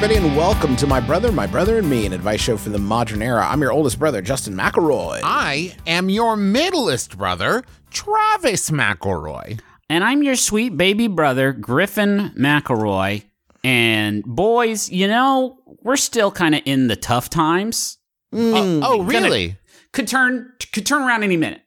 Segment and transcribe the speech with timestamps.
[0.00, 2.78] everybody, and welcome to My Brother, My Brother and Me, an advice show for the
[2.78, 3.44] modern era.
[3.44, 5.18] I'm your oldest brother, Justin McElroy.
[5.24, 9.58] I am your middleest brother, Travis McElroy.
[9.90, 13.24] And I'm your sweet baby brother, Griffin McElroy.
[13.64, 17.98] And boys, you know, we're still kind of in the tough times.
[18.32, 19.56] Oh, oh, Gonna- really?
[19.92, 21.62] Could turn could turn around any minute.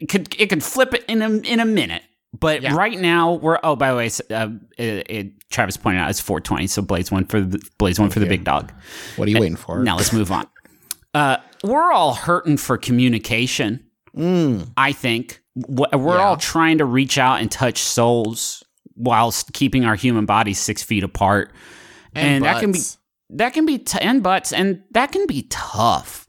[0.00, 2.02] It could it could flip it in a in a minute.
[2.36, 2.74] But Yeah.
[2.74, 6.66] right now we're oh by the way, uh, it, it, Travis pointed out it's 420,
[6.68, 8.72] so Blaze one for the Blaze one for the big dog.
[9.16, 9.80] What are you waiting for?
[9.82, 10.46] Now let's move on.
[11.12, 13.84] Uh, we're all hurting for communication.
[14.16, 16.24] I think we're Yeah.
[16.24, 18.62] all trying to reach out and touch souls
[18.96, 21.52] whilst keeping our human bodies six feet apart,
[22.14, 22.80] And that can be
[23.32, 26.26] that can be t- and butts, and that can be tough.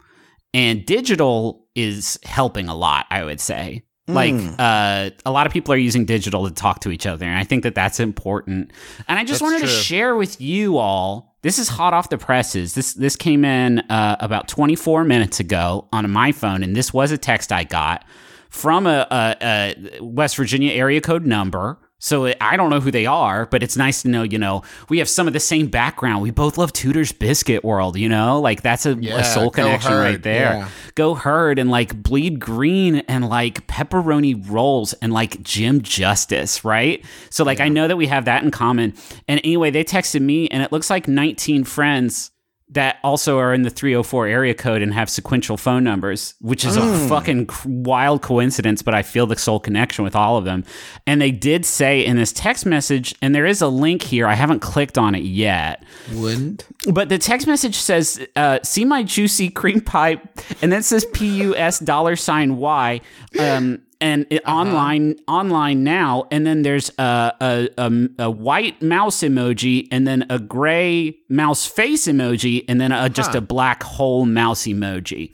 [0.54, 3.84] And digital is helping a lot, I would say.
[4.14, 7.38] Like uh, a lot of people are using digital to talk to each other, and
[7.38, 8.72] I think that that's important.
[9.08, 9.82] And I just That's wanted to true.
[9.82, 11.36] share with you all.
[11.42, 12.74] This is hot off the presses.
[12.76, 17.12] This this came in uh, about 24 minutes ago on my phone, and this was
[17.12, 18.06] a text I got
[18.50, 21.80] from a, a, a West Virginia area code number.
[22.04, 24.24] So I don't know who they are, but it's nice to know.
[24.24, 26.24] You know, we have some of the same background.
[26.24, 27.96] We both love Tudor's Biscuit World.
[27.96, 30.54] You know, like that's a, Yeah, a soul connection right there.
[30.54, 30.70] yeah.
[30.96, 37.06] Go Herd and like Bleed Green and like pepperoni rolls and like Jim Justice, right?
[37.30, 38.96] So like I know that we have that in common.
[39.28, 42.32] And anyway, they texted me, and it looks like 19 friends
[42.72, 46.78] that also are in the 304 area code and have sequential phone numbers, which is
[46.78, 50.64] a fucking wild coincidence, but I feel the soul connection with all of them.
[51.06, 54.36] And they did say in this text message, and there is a link here, I
[54.36, 55.84] haven't clicked on it yet,
[56.14, 56.66] Wouldn't?
[56.92, 60.22] but the text message says, uh, "See my juicy cream pie,"
[60.62, 63.02] and then it says "P U S dollar sign Y."
[63.38, 69.22] Um, and it, online, online now, and then there's a, a, a a white mouse
[69.22, 74.26] emoji, and then a gray mouse face emoji, and then a, just a black hole
[74.26, 75.32] mouse emoji.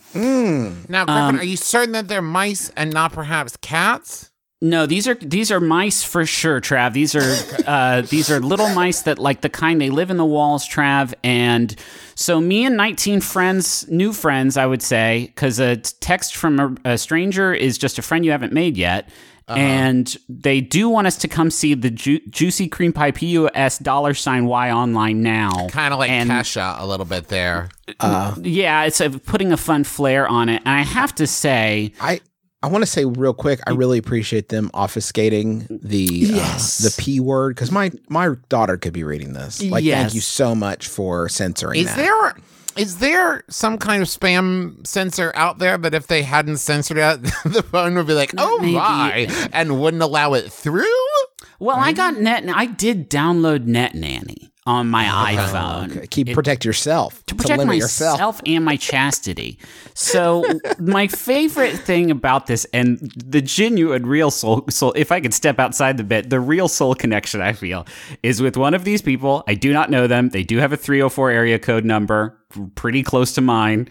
[0.89, 4.29] Now, Griffin, Um, are you certain that they're mice and not perhaps cats?
[4.59, 6.94] No, these are these are mice for sure, Trav.
[6.94, 7.35] These are
[7.68, 11.13] uh, these are little mice that like the kind they live in the walls, Trav.
[11.23, 11.75] And
[12.16, 16.94] so me and 19 friends, new friends, I would say, because a text from a,
[16.94, 19.09] a stranger is just a friend you haven't made yet.
[19.50, 24.13] And they do want us to come see the ju- Juicy Cream Pie PUS dollar
[24.13, 25.69] sign Y online now.
[25.69, 27.69] Kind of like And- Kesha a little bit there.
[28.41, 30.62] Yeah, it's a, putting a fun flair on it.
[30.66, 32.19] And I have to say, I
[32.67, 36.81] I want to say real quick, I really appreciate them obfuscating the Yes.
[36.85, 39.63] uh, the p word because my my daughter could be reading this.
[39.63, 40.01] Like, Yes.
[40.01, 41.95] thank you so much for censoring Is that.
[41.95, 42.35] there
[42.75, 47.23] is there some kind of spam censor out there that if they hadn't censored it,
[47.45, 48.73] the phone would be like, "Oh Maybe.
[48.73, 50.85] my," and wouldn't allow it through?
[51.59, 52.44] well, I got Net.
[52.53, 55.97] I did download Net Nanny on my oh, iPhone.
[55.97, 58.41] Okay, Keep It- protect yourself to protect limit myself yourself.
[58.45, 59.57] and my chastity.
[59.94, 60.44] So
[60.79, 65.57] my favorite thing about this and the genuine real soul soul if I could step
[65.57, 67.88] outside the bit, the real soul connection I feel
[68.22, 69.44] is with one of these people.
[69.47, 70.29] I do not know them.
[70.29, 72.38] They do have a 304 area code number,
[72.75, 73.88] pretty close to mine.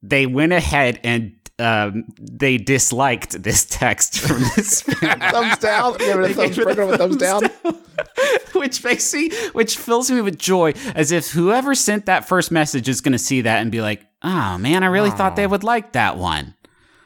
[0.00, 5.96] They went ahead and um, they disliked this text from this thumbs down.
[5.98, 7.42] Give it a thumbs, it a thumbs down.
[8.52, 12.88] which makes me which fills me with joy as if whoever sent that first message
[12.88, 15.64] is going to see that and be like oh man i really thought they would
[15.64, 16.54] like that one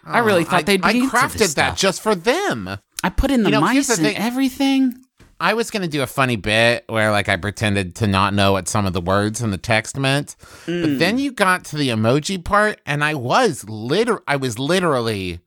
[0.04, 1.78] i really thought I, they'd be I crafted that stuff.
[1.78, 2.68] just for them.
[3.02, 4.16] i put in the You know, mice the and thing.
[4.16, 5.01] everything
[5.42, 8.68] I was gonna do a funny bit where like I pretended to not know what
[8.68, 10.36] some of the words in the text meant,
[10.66, 10.82] Mm.
[10.82, 15.40] but then you got to the emoji part, and I was liter I was literally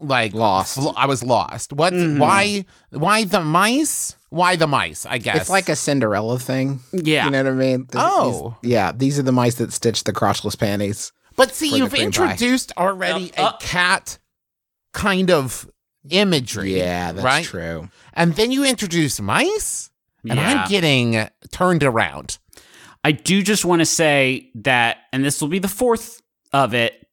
[0.00, 0.74] like Lost.
[0.76, 1.72] fl- I was lost.
[1.72, 1.92] What?
[1.92, 2.18] Mm-hmm.
[2.20, 2.64] Why?
[2.90, 4.16] Why the mice?
[4.30, 5.04] Why the mice?
[5.04, 6.80] I guess It's like a Cinderella thing.
[6.92, 7.24] Yeah.
[7.26, 7.86] You know what I mean?
[7.86, 8.56] Th- Oh.
[8.62, 8.92] these- yeah.
[8.92, 11.12] These are the mice that stitch the crotchless panties.
[11.36, 12.22] But see, you've cream pie.
[12.24, 13.52] introduced already Uh, uh.
[13.54, 14.18] a cat
[14.92, 15.68] kind of
[16.10, 16.76] imagery.
[16.78, 17.44] Yeah, that's right?
[17.44, 17.88] true.
[18.14, 19.90] And then you introduce mice,
[20.28, 20.62] and Yeah.
[20.62, 22.38] I'm getting turned around.
[23.04, 26.20] I do just want to say that, and this will be the fourth
[26.52, 27.06] of it,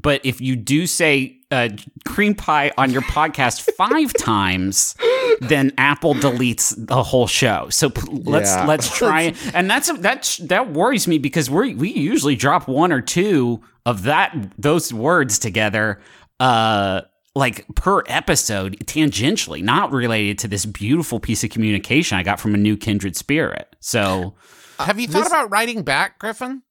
[0.00, 1.68] but if you do say uh,
[2.06, 4.94] cream pie on your podcast five times,
[5.40, 7.66] then Apple deletes the whole show.
[7.70, 8.64] So p- let's Yeah.
[8.66, 9.36] let's try, it.
[9.54, 14.04] and that's that that worries me because we we usually drop one or two of
[14.04, 16.00] that those words together.
[16.40, 17.02] Uh,
[17.34, 22.54] like per episode, tangentially, not related to this beautiful piece of communication I got from
[22.54, 23.74] a new kindred spirit.
[23.80, 24.34] So,
[24.78, 26.62] Have you thought about writing back, Griffin?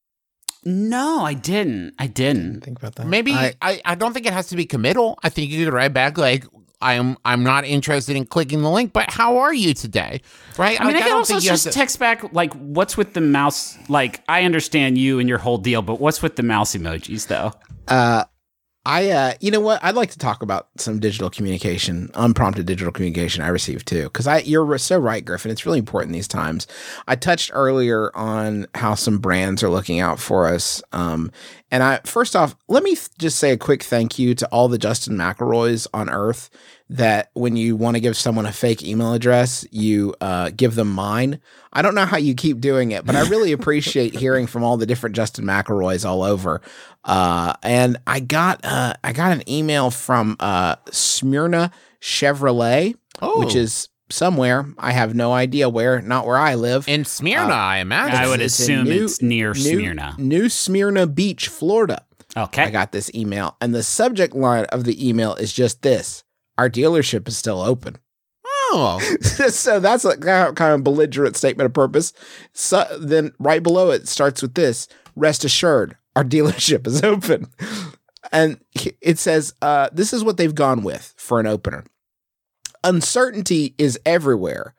[0.63, 1.95] no, I didn't.
[1.97, 2.61] I didn't.
[2.61, 3.07] Think about that.
[3.07, 5.17] Maybe I- I, I, don't think it has to be committal.
[5.23, 6.45] I think you could write back like
[6.79, 10.21] I'm I'm not interested in clicking the link, but how are you today?
[10.59, 10.79] Right?
[10.79, 12.95] I mean, Like, I can don't also think you just to- text back like, "What's
[12.97, 16.43] with the mouse?" Like, I understand you and your whole deal, but what's with the
[16.43, 17.53] mouse emojis, though?
[17.87, 18.23] Uh,
[18.83, 19.83] I, uh, you know what?
[19.83, 24.09] I'd like to talk about some digital communication, unprompted digital communication I received too.
[24.09, 25.51] Cause I, you're so right, Griffin.
[25.51, 26.65] It's really important these times.
[27.07, 30.81] I touched earlier on how some brands are looking out for us.
[30.93, 31.31] Um,
[31.69, 34.79] and I, first off, let me just say a quick thank you to all the
[34.79, 36.49] Justin McElroys on earth
[36.91, 40.91] that when you want to give someone a fake email address, you uh, give them
[40.91, 41.39] mine.
[41.71, 44.75] I don't know how you keep doing it, but I really appreciate hearing from all
[44.75, 46.61] the different Justin McElroys all over.
[47.03, 51.71] Uh, and I got uh, I got an email from uh, Smyrna
[52.01, 52.95] Chevrolet,
[53.37, 53.59] which Oh.
[53.59, 56.87] is somewhere I have no idea where, not where I live.
[56.87, 58.17] in Smyrna, I imagine.
[58.19, 60.15] I would It's assume New- it's near New- Smyrna.
[60.17, 62.05] New Smyrna Beach, Florida.
[62.37, 62.63] Okay.
[62.63, 66.23] I got this email, and the subject line of the email is just this:
[66.57, 67.97] "Our dealership is still open."
[68.73, 68.99] oh,
[69.49, 72.13] so that's a kind of- kind of belligerent statement of purpose.
[72.53, 77.47] So then, right below it starts with this: "Rest assured, our dealership is open."
[78.31, 78.59] And
[79.01, 81.83] it says, uh, "This is what they've gone with for an opener.
[82.83, 84.73] Uncertainty is everywhere.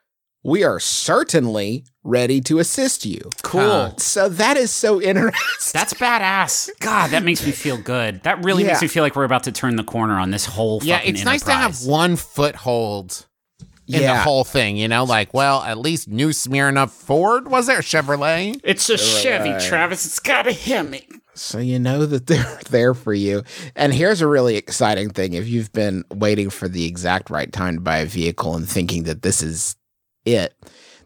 [0.45, 3.95] We are certainly ready to assist you." cool.
[3.99, 5.71] So that is so interesting.
[5.73, 6.71] That's badass.
[6.81, 8.23] God, that makes me feel good.
[8.23, 10.81] That really makes me feel like we're about to turn the corner on this whole
[10.81, 10.89] thing.
[10.89, 10.99] yeah.
[10.99, 13.27] fucking It's nice to have one foothold
[13.87, 14.77] in the whole thing.
[14.77, 18.61] You know, like well, at least New Smyrna Ford was there Chevrolet.
[18.65, 20.05] It's a Chevy, Travis.
[20.07, 21.07] It's got a Hemi.
[21.35, 23.43] So you know that they're there for you.
[23.77, 25.33] And here's a really exciting thing.
[25.35, 29.05] If you've been waiting for the exact right time to buy a vehicle and thinking
[29.05, 29.77] that this is
[30.25, 30.55] it,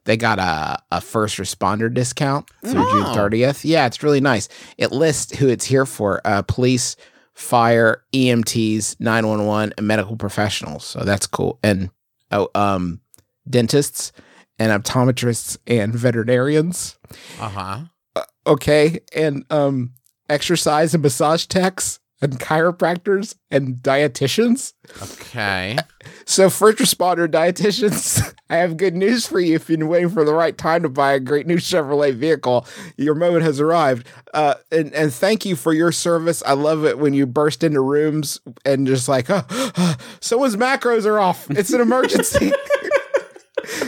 [0.05, 3.14] they got a, a first responder discount through June Oh.
[3.17, 3.62] 30th.
[3.64, 4.49] Yeah, it's really nice.
[4.78, 6.96] It lists who it's here for uh, police,
[7.34, 10.84] fire, EMTs, 911, and medical professionals.
[10.84, 11.58] So that's cool.
[11.62, 11.90] And
[12.31, 13.00] oh, um,
[13.49, 14.12] dentists
[14.58, 16.99] and optometrists and veterinarians
[17.38, 18.25] Uh huh.
[18.46, 19.93] okay and um
[20.28, 24.73] exercise and massage techs and chiropractors and dietitians.
[25.02, 25.76] Okay.
[26.25, 29.55] so first responder dietitians i have good news for you.
[29.55, 32.67] If you've been waiting for the right time to buy a great new chevrolet vehicle
[32.96, 34.06] your moment has arrived.
[34.32, 36.43] Uh, and, and thank you for your service.
[36.46, 41.19] I love it when you burst into rooms and just like oh, someone's macros are
[41.19, 41.50] off.
[41.50, 42.52] It's an emergency.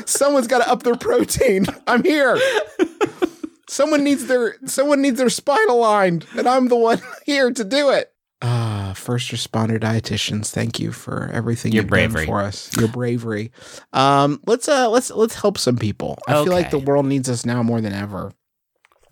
[0.06, 1.66] Someone's got to up their protein.
[1.86, 2.36] I'm here
[3.68, 7.90] Someone needs their someone needs their spine aligned, and I'm the one here to do
[7.90, 8.12] it.
[8.40, 12.24] Ah, first responder dietitians, thank you for everything Your you've bravery.
[12.24, 12.74] done for us.
[12.76, 13.50] Your bravery.
[13.92, 16.18] Um, let's uh let's let's help some people.
[16.28, 18.32] I feel like the world needs us now more than ever.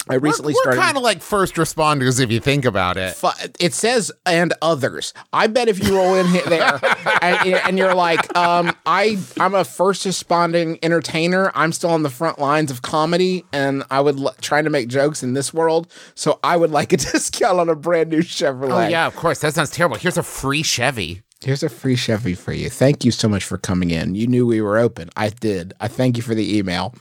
[0.08, 0.80] I recently we're, started.
[0.80, 3.20] kind of like first responders if you think about it.
[3.58, 5.12] It says and others.
[5.32, 6.78] I bet if you roll in there
[7.22, 11.50] and, and you're like, um, I I'm a first responding entertainer.
[11.54, 14.88] I'm still on the front lines of comedy, and I would l- trying to make
[14.88, 15.90] jokes in this world.
[16.14, 18.86] So I would like a discount on a brand new Chevrolet.
[18.86, 19.40] Oh yeah, of course.
[19.40, 19.96] That sounds terrible.
[19.96, 21.22] Here's a free Chevy.
[21.42, 22.70] Here's a free Chevy for you.
[22.70, 24.14] Thank you so much for coming in.
[24.14, 25.10] You knew we were open.
[25.16, 25.74] I did.
[25.80, 26.94] I thank you for the email.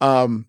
[0.00, 0.46] Um,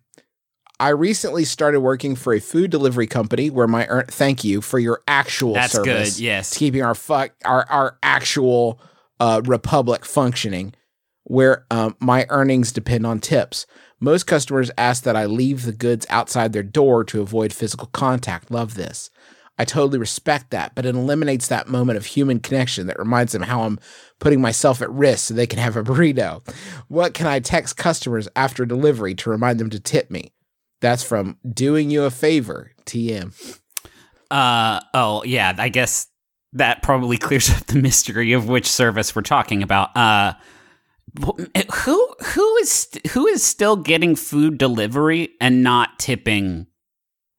[0.80, 4.78] I recently started working for a food delivery company where my earn- thank you for
[4.78, 6.16] your actual That's service.
[6.16, 6.50] good, yes.
[6.50, 8.80] It's keeping our fuck our our actual
[9.20, 10.74] uh, republic functioning,
[11.24, 13.66] where um, my earnings depend on tips.
[14.00, 18.50] Most customers ask that I leave the goods outside their door to avoid physical contact.
[18.50, 19.10] Love this.
[19.56, 23.42] I totally respect that, but it eliminates that moment of human connection that reminds them
[23.42, 23.78] how I'm
[24.18, 26.46] putting myself at risk so they can have a burrito.
[26.88, 30.33] What can I text customers after delivery to remind them to tip me?
[30.84, 33.58] That's from Doing You a Favor, TM.
[34.30, 36.08] Uh oh yeah, I guess
[36.52, 39.96] that probably clears up the mystery of which service we're talking about.
[39.96, 40.34] Uh
[41.74, 46.66] who who is who is still getting food delivery and not tipping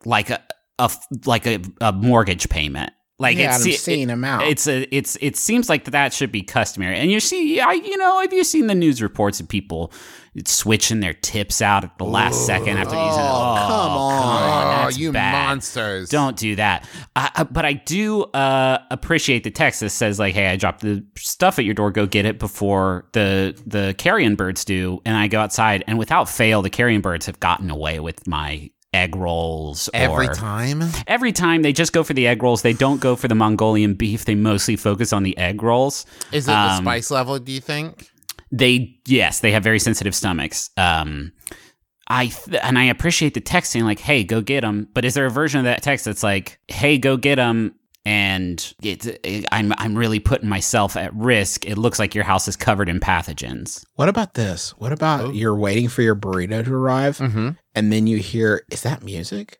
[0.05, 0.41] like a,
[0.79, 0.89] a
[1.27, 2.93] like a, a mortgage payment?
[3.17, 4.43] Like yeah, it's I'm seeing them out.
[4.43, 6.97] It's a it's it seems like that should be customary.
[6.97, 9.93] And you see I you know, have you seen the news reports of people
[10.45, 13.29] switching their tips out at the last second after using it?
[13.29, 14.83] Oh, come on.
[14.83, 15.47] That's you bad.
[15.47, 16.09] monsters.
[16.09, 16.89] Don't do that.
[17.15, 21.01] Uh, but I do uh, appreciate the text that says like, "Hey, I dropped the
[21.15, 21.91] stuff at your door.
[21.91, 26.27] Go get it before the the carrion birds do." And I go outside, and without
[26.27, 30.81] fail, the carrion birds have gotten away with my egg rolls Every or- time?
[31.07, 32.61] Every time they just go for the egg rolls.
[32.61, 34.25] They don't go for the Mongolian beef.
[34.25, 36.05] They mostly focus on the egg rolls.
[36.31, 38.09] Is it the Um, spice level, do you think?
[38.51, 40.69] They yes, they have very sensitive stomachs.
[40.77, 41.31] Um,
[42.07, 45.13] I th- and I appreciate the text saying like, "Hey, go get them." But is
[45.15, 47.73] there a version of that text that's like, "Hey, go get them,"
[48.05, 51.65] and it, I'm I'm really putting myself at risk.
[51.65, 53.83] It looks like your house is covered in pathogens.
[53.95, 54.75] What about this?
[54.77, 57.49] What about you're waiting for your burrito to arrive Mm-hmm.
[57.75, 59.59] And then you hear, is that music?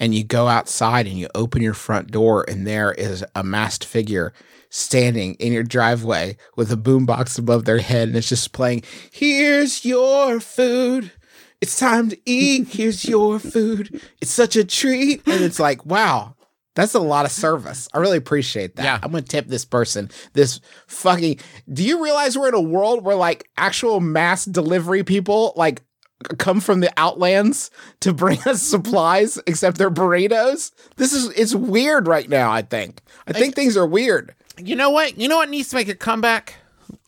[0.00, 3.84] And you go outside and you open your front door and there is a masked
[3.84, 4.32] figure
[4.68, 8.82] standing in your driveway with a boombox above their head and it's just playing,
[9.12, 11.12] Here's your food.
[11.60, 12.68] It's time to eat.
[12.68, 14.02] Here's your food.
[14.20, 15.22] It's such a treat.
[15.26, 16.34] And it's like, wow,
[16.74, 17.88] that's a lot of service.
[17.94, 18.84] I really appreciate that.
[18.84, 18.98] Yeah.
[19.02, 20.10] I'm gonna tip this person.
[20.32, 21.38] This fucking.
[21.72, 25.82] Do you realize we're in a world where like actual mass delivery people like
[26.24, 30.72] come from the outlands to bring us supplies, except they're burritos?
[30.96, 32.50] This is it's weird right now.
[32.50, 33.02] I think.
[33.26, 34.34] I think things are weird.
[34.58, 35.18] You know what?
[35.18, 36.54] You know what needs to make a comeback?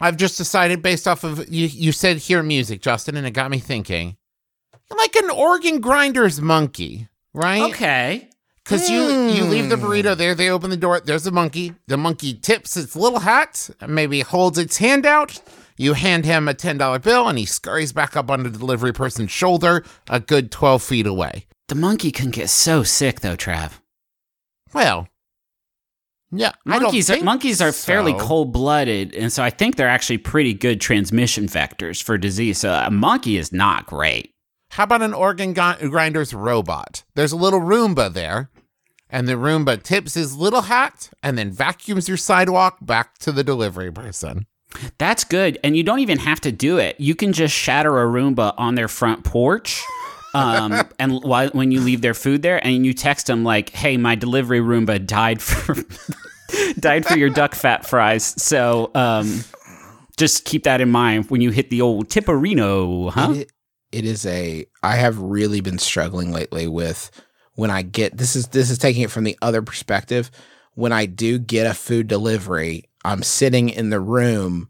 [0.01, 3.51] I've just decided based off of you you said hear music, Justin, and it got
[3.51, 4.17] me thinking.
[4.91, 7.63] Like an organ grinder's monkey, right?
[7.63, 8.29] Okay,
[8.63, 10.19] Because you you leave the burrito hmm.
[10.19, 11.75] there, they open the door, there's a monkey.
[11.87, 15.41] The monkey tips its little hat, maybe holds its hand out.
[15.77, 18.93] You hand him a ten dollar bill, and he scurries back up on the delivery
[18.93, 21.47] person's shoulder, a good twelve feet away.
[21.69, 23.73] the monkey can get so sick though, Trav.
[24.73, 25.09] Well,
[26.33, 30.55] yeah, Monkeys are monkeys are fairly cold blooded, and so I think they're actually pretty
[30.55, 32.59] good transmission vectors for disease.
[32.59, 34.33] So a monkey is not great.
[34.71, 37.05] How about an organ gri- grinder's robot?
[37.15, 38.51] There's a little Roomba there,
[39.09, 43.45] and the Roomba tips his little hat and then vacuums your sidewalk back to the
[43.45, 44.47] delivery person.
[44.99, 45.59] That's good.
[45.65, 46.97] And you don't even have to do it.
[46.99, 49.83] You can just shatter a Roomba on their front porch.
[50.35, 53.97] Um, and while, when you leave their food there, and you text them like, "Hey,
[53.97, 55.77] my delivery Roomba died for
[56.79, 59.45] died for your duck fat fries." So um,
[60.17, 63.33] just keep that in mind when you hit the old Tipperino, huh?
[63.33, 63.53] It,
[63.93, 64.67] it is a.
[64.83, 67.11] I have really been struggling lately with
[67.55, 70.31] when I get this is this is taking it from the other perspective.
[70.75, 74.69] When I do get a food delivery, I'm sitting in the room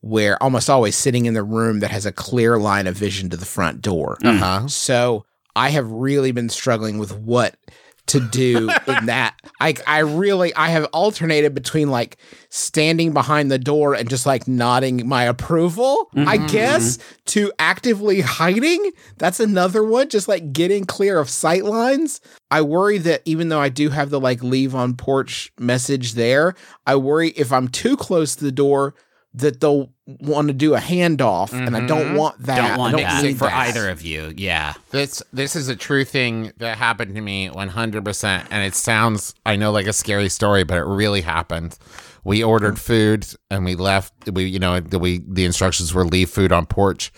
[0.00, 3.36] where almost always sitting in the room that has a clear line of vision to
[3.36, 4.18] the front door.
[4.22, 4.40] Mm.
[4.40, 4.68] Uh-huh.
[4.68, 5.24] So
[5.54, 7.56] I have really been struggling with what
[8.06, 9.34] to do in that.
[9.60, 12.16] I I really I have alternated between like
[12.48, 16.46] standing behind the door and just like nodding my approval, I mm-hmm.
[16.46, 17.14] guess, mm-hmm.
[17.26, 18.90] to actively hiding.
[19.18, 20.08] That's another one.
[20.08, 22.20] Just like getting clear of sight lines.
[22.50, 26.54] I worry that even though I do have the like leave on porch message there,
[26.86, 28.94] I worry if I'm too close to the door
[29.34, 29.90] that they'll
[30.20, 32.16] want to do a handoff, and I don't mm-hmm.
[32.16, 32.56] want that.
[32.56, 33.68] Don't want I don't that need for that.
[33.68, 34.32] either of you.
[34.36, 34.74] Yeah.
[34.90, 39.56] This this is a true thing that happened to me 100% and it sounds I
[39.56, 41.78] know like a scary story but it really happened.
[42.24, 42.78] We ordered mm.
[42.78, 46.66] food and we left we you know the we the instructions were leave food on
[46.66, 47.12] porch.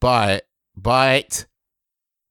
[0.00, 0.46] But
[0.76, 1.46] but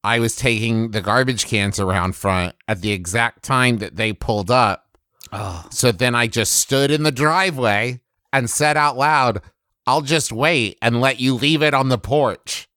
[0.03, 4.51] I was taking the garbage cans around front at the exact time that they pulled
[4.51, 4.97] up.
[5.31, 5.65] Oh.
[5.71, 8.01] So then I just stood in the driveway
[8.33, 9.41] and said out loud,
[9.87, 12.67] "I'll just wait and let you leave it on the porch."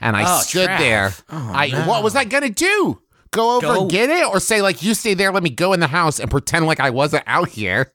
[0.00, 0.78] And I Oh, stood Trav.
[0.78, 1.14] there.
[1.30, 1.86] Oh, I no.
[1.86, 3.00] what was I gonna do?
[3.32, 5.72] Go over Go- and get it, or say like you stay there, let me go
[5.72, 7.92] in the house and pretend like I wasn't out here?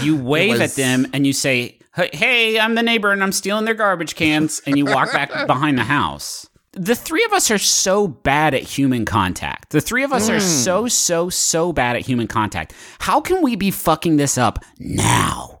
[0.00, 3.32] You wave was- at them and you say, "Hey, "Hey, I'm the neighbor and I'm
[3.32, 6.46] stealing their garbage cans," and you walk back behind the house.
[6.72, 9.70] The three of us are so bad at human contact.
[9.70, 10.40] The three of us are hmm.
[10.46, 12.72] so so so bad at human contact.
[13.00, 15.57] How can we be fucking this up now?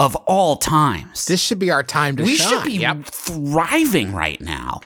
[0.00, 2.48] Of all times, This should be our time to we shine.
[2.48, 4.80] should be thriving right now.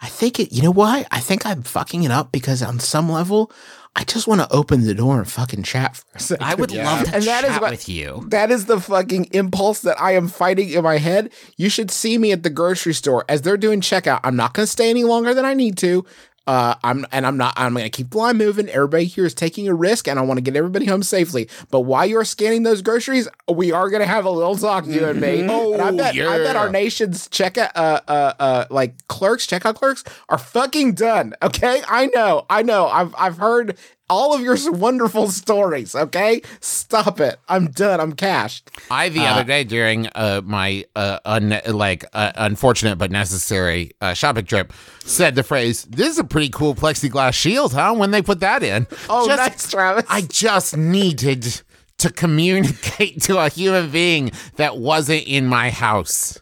[0.00, 0.52] I think it.
[0.52, 1.08] You know what?
[1.10, 3.50] I think I'm fucking it up because on some level,
[3.96, 6.44] I just want to open the door and fucking chat for a second.
[6.44, 8.26] I would love to And that chat is what- with you.
[8.28, 11.32] That is the fucking impulse that I am fighting in my head.
[11.56, 14.20] You should see me at the grocery store as they're doing checkout.
[14.24, 16.04] I'm not going to stay any longer than I need to.
[16.46, 17.54] Uh, I'm and I'm not.
[17.56, 18.68] I'm going to keep the line moving.
[18.68, 21.48] Everybody here is taking a risk, and I want to get everybody home safely.
[21.70, 25.06] But while you're scanning those groceries, we are going to have a little talk, you
[25.06, 25.46] and me.
[25.48, 29.76] Oh, and I bet I bet our nation's checkout, uh, uh, uh, like clerks, checkout
[29.76, 31.34] clerks are fucking done.
[31.42, 32.88] Okay, I know, I know.
[32.88, 33.78] I've I've heard
[34.14, 35.94] all of your wonderful stories.
[35.94, 37.36] Okay, stop it.
[37.48, 38.00] I'm done.
[38.00, 38.70] I'm cashed.
[38.90, 44.14] I the other day during uh, my uh, un- like uh, unfortunate but necessary uh,
[44.14, 44.72] shopping trip
[45.04, 48.62] said the phrase, "This is a pretty cool plexiglass shield, huh?" When they put that
[48.62, 50.04] in, Oh, Just- nice, Travis.
[50.08, 51.62] I just needed
[51.98, 56.40] to communicate to a human being that wasn't in my house.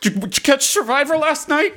[0.00, 1.74] Did you, did you catch Survivor last night?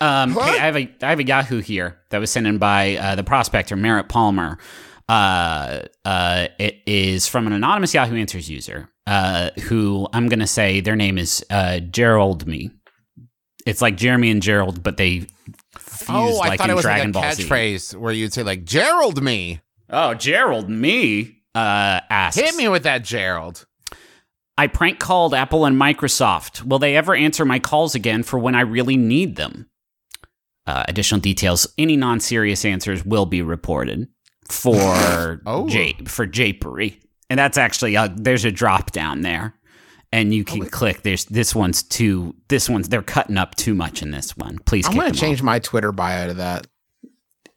[0.00, 2.96] Um, hey, I have a I have a Yahoo here that was sent in by
[2.96, 4.58] uh, the prospector Merritt Palmer.
[5.08, 10.46] Uh, uh, it is from an anonymous Yahoo Answers user uh, who I'm going to
[10.46, 12.70] say their name is uh, Gerald Me.
[13.66, 15.26] It's like Jeremy and Gerald, but they
[15.76, 17.42] fused Oh, I like thought in it was Dragon like a Ball Z.
[17.44, 19.60] catchphrase where you'd say like Gerald me.
[19.90, 23.66] Oh, Gerald Me uh, asks, Hit me with that Gerald.
[24.56, 26.62] I prank called Apple and Microsoft.
[26.62, 29.69] Will they ever answer my calls again for when I really need them?
[30.66, 34.08] Uh, additional details: any non-serious answers will be reported
[34.48, 35.68] for Oh.
[35.68, 39.54] jape for japery, and that's actually uh there's a drop down there,
[40.12, 41.02] and you Oh, can click.
[41.02, 42.34] There's this one's too.
[42.48, 44.58] This one's they're cutting up too much in this one.
[44.66, 45.44] Please, I'm gonna them change off.
[45.44, 46.66] my Twitter bio to that.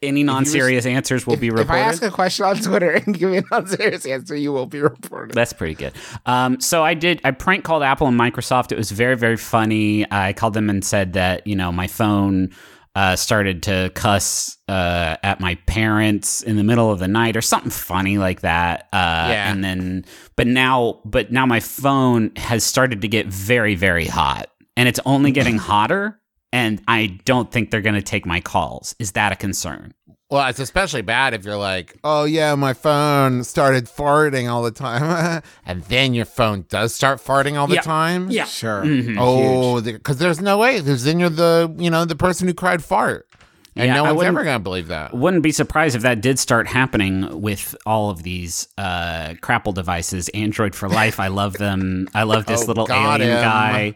[0.01, 1.69] Any non-serious answers will if, be reported.
[1.69, 1.75] if.
[1.75, 4.81] I ask a question on Twitter and give me a non-serious answer, you will be
[4.81, 5.33] reported.
[5.33, 5.93] That's pretty good.
[6.25, 7.21] Um, so I did.
[7.23, 8.73] I prank called Apple and Microsoft.
[8.73, 10.05] It was very, very funny.
[10.11, 12.49] I called them and said that you know my phone
[12.95, 17.41] uh, started to cuss uh, at my parents in the middle of the night or
[17.41, 18.87] something funny like that.
[18.93, 19.51] Uh, Yeah.
[19.51, 24.49] And then, but now, but now my phone has started to get very, very hot,
[24.77, 26.19] and it's only getting hotter.
[26.51, 28.93] And I don't think they're going to take my calls.
[28.99, 29.95] Is that a concern?
[30.31, 34.71] Well, it's especially bad if you're like, oh yeah, my phone started farting all the
[34.71, 37.81] time, and then your phone does start farting all the Yeah.
[37.81, 38.31] time.
[38.31, 38.45] Yeah.
[38.45, 38.83] Sure.
[39.19, 40.79] Oh, because there's no way.
[40.79, 43.27] Because then you're the you know the person who cried fart,
[43.75, 45.13] and Yeah, no I one's wouldn't- ever gonna believe that.
[45.13, 50.29] wouldn't be surprised if that did start happening with all of these uh, crapple devices.
[50.29, 51.19] Android for life.
[51.19, 52.07] I love them.
[52.15, 53.41] I love this Oh, little alien him.
[53.41, 53.95] guy,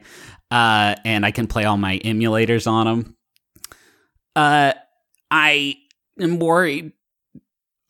[0.51, 3.15] uh, and I can play all my emulators on them.
[4.36, 4.74] Uh,
[5.31, 5.77] I
[6.19, 6.93] am worried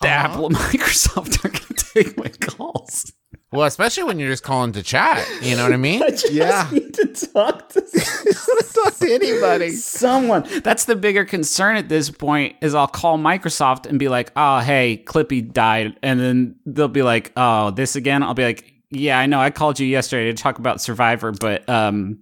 [0.01, 0.33] that Uh-huh.
[0.33, 3.11] Apple and Microsoft are going to take my calls.
[3.51, 5.25] Well, especially when you're just calling to chat.
[5.41, 6.01] You know what I mean?
[6.09, 6.67] just Yeah.
[6.71, 7.81] need to talk to
[8.73, 9.71] Talk to anybody.
[9.71, 10.45] someone.
[10.63, 14.59] That's the bigger concern at this point is I'll call Microsoft and be like, "Oh,
[14.59, 19.17] hey, Clippy died." And then they'll be like, "Oh, this again?" I'll be like, "Yeah,
[19.17, 19.39] I know.
[19.39, 22.19] I called you yesterday to talk about Survivor, but um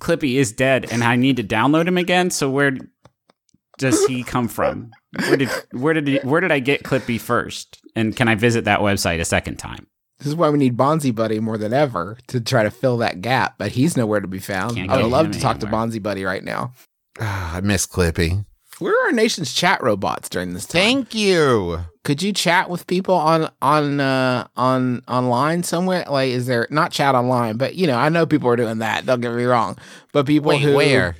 [0.00, 2.30] Clippy is dead and I need to download him again.
[2.30, 2.72] So where
[3.78, 4.90] does he come from?
[5.18, 7.80] Where did where did he, where did I get Clippy first?
[7.94, 9.86] And can I visit that website a second time?
[10.18, 13.20] This is why we need Bonzi Buddy more than ever to try to fill that
[13.20, 14.76] gap, but he's nowhere to be found.
[14.76, 15.66] Can't I would love to talk to.
[15.66, 16.72] Bonzi Buddy right now.
[17.20, 18.44] Ah, I miss Clippy.
[18.78, 20.80] Where are our nation's chat robots during this time?
[20.80, 21.80] Thank you.
[22.04, 26.04] Could you chat with people on on uh, on online somewhere?
[26.08, 27.58] Like, is there not chat online?
[27.58, 29.06] But you know, I know people are doing that.
[29.06, 29.76] Don't get me wrong.
[30.12, 31.16] But people Wait, who where?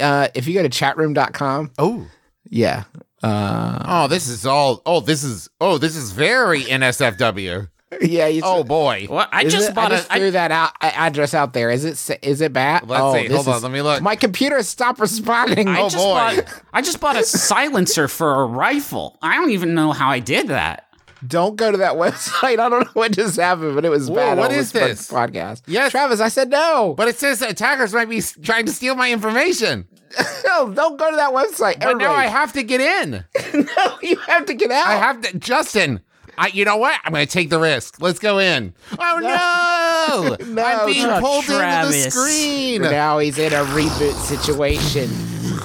[0.00, 2.06] Uh, if you go to chatroom.com, Oh,
[2.48, 2.84] yeah.
[3.22, 4.82] Uh, oh, this is all.
[4.86, 5.48] Oh, this is.
[5.60, 7.68] Oh, this is very NSFW.
[8.00, 8.26] yeah.
[8.26, 9.06] You, Oh boy.
[9.10, 11.34] Well, I Is just it- bought I just a I- threw that out a- address
[11.34, 11.70] out there.
[11.70, 12.88] Is it s- is it bad?
[12.88, 13.28] Let's oh, see.
[13.28, 13.56] this Hold on.
[13.56, 14.02] is- Let me look.
[14.02, 15.68] My computer stopped responding.
[15.68, 16.14] I Oh, just boy.
[16.14, 19.18] bought I just bought a silencer for a rifle.
[19.22, 20.88] I don't even know how I did that.
[21.24, 22.58] Don't go to that website.
[22.58, 24.38] I don't know what just happened, but it was Whoa, bad.
[24.38, 25.08] what on is pod- this?
[25.10, 25.62] podcast?
[25.66, 25.90] Yes.
[25.92, 26.94] Travis, I said no.
[26.96, 29.86] but it says attackers might be trying to steal my information.
[30.46, 31.80] no, don't go to that website.
[31.80, 33.24] But now I have to get in.
[33.54, 34.86] no, you have to get out.
[34.86, 35.38] I have to.
[35.38, 36.00] Justin.
[36.38, 36.98] I, you know what?
[37.04, 38.00] I'm going to take the risk.
[38.00, 38.72] Let's go in.
[38.98, 40.46] Oh no!
[40.46, 42.82] No, I'm being pulled into the screen.
[42.82, 45.10] now he's in a reboot situation.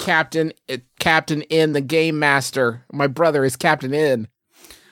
[0.01, 2.83] Captain, uh, Captain in the Game Master.
[2.91, 4.27] My brother is Captain in.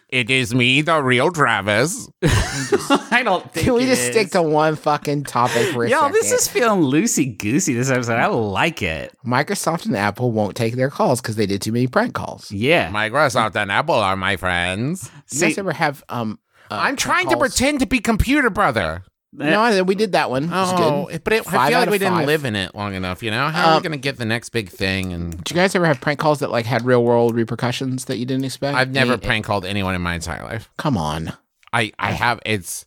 [0.10, 2.08] It is me, the real Travis.
[2.24, 4.12] I don't think Can we it just is.
[4.12, 6.14] stick to one fucking topic for a Yo, second?
[6.14, 8.14] this is feeling loosey goosey this episode.
[8.20, 9.16] I like it.
[9.26, 12.52] Microsoft and Apple won't take their calls because they did too many prank calls.
[12.52, 12.92] Yeah.
[12.92, 15.10] Microsoft and Apple are my friends.
[15.32, 16.38] You guys ever have um?
[16.70, 17.50] uh, I'm prank trying to calls?
[17.50, 19.04] pretend to be computer brother.
[19.38, 20.50] No, I- we did that one.
[20.52, 21.24] Oh, good.
[21.24, 23.22] but it, I feel like we didn't live in it long enough.
[23.22, 25.12] You know, how are Um, we going to get the next big thing?
[25.14, 28.18] And Did you guys ever have prank calls that like had real world repercussions that
[28.18, 28.78] you didn't expect?
[28.78, 30.70] I've never Any- prank called anyone in my entire life.
[30.78, 31.34] Come on.
[31.74, 32.86] I I have it's.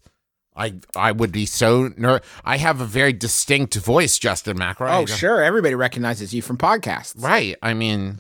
[0.57, 4.91] I I would be so ner- I have a very distinct voice, Justin Macro.
[4.91, 5.43] Oh, sure.
[5.43, 7.15] Everybody recognizes you from podcasts.
[7.23, 7.57] Right.
[7.63, 8.19] I mean,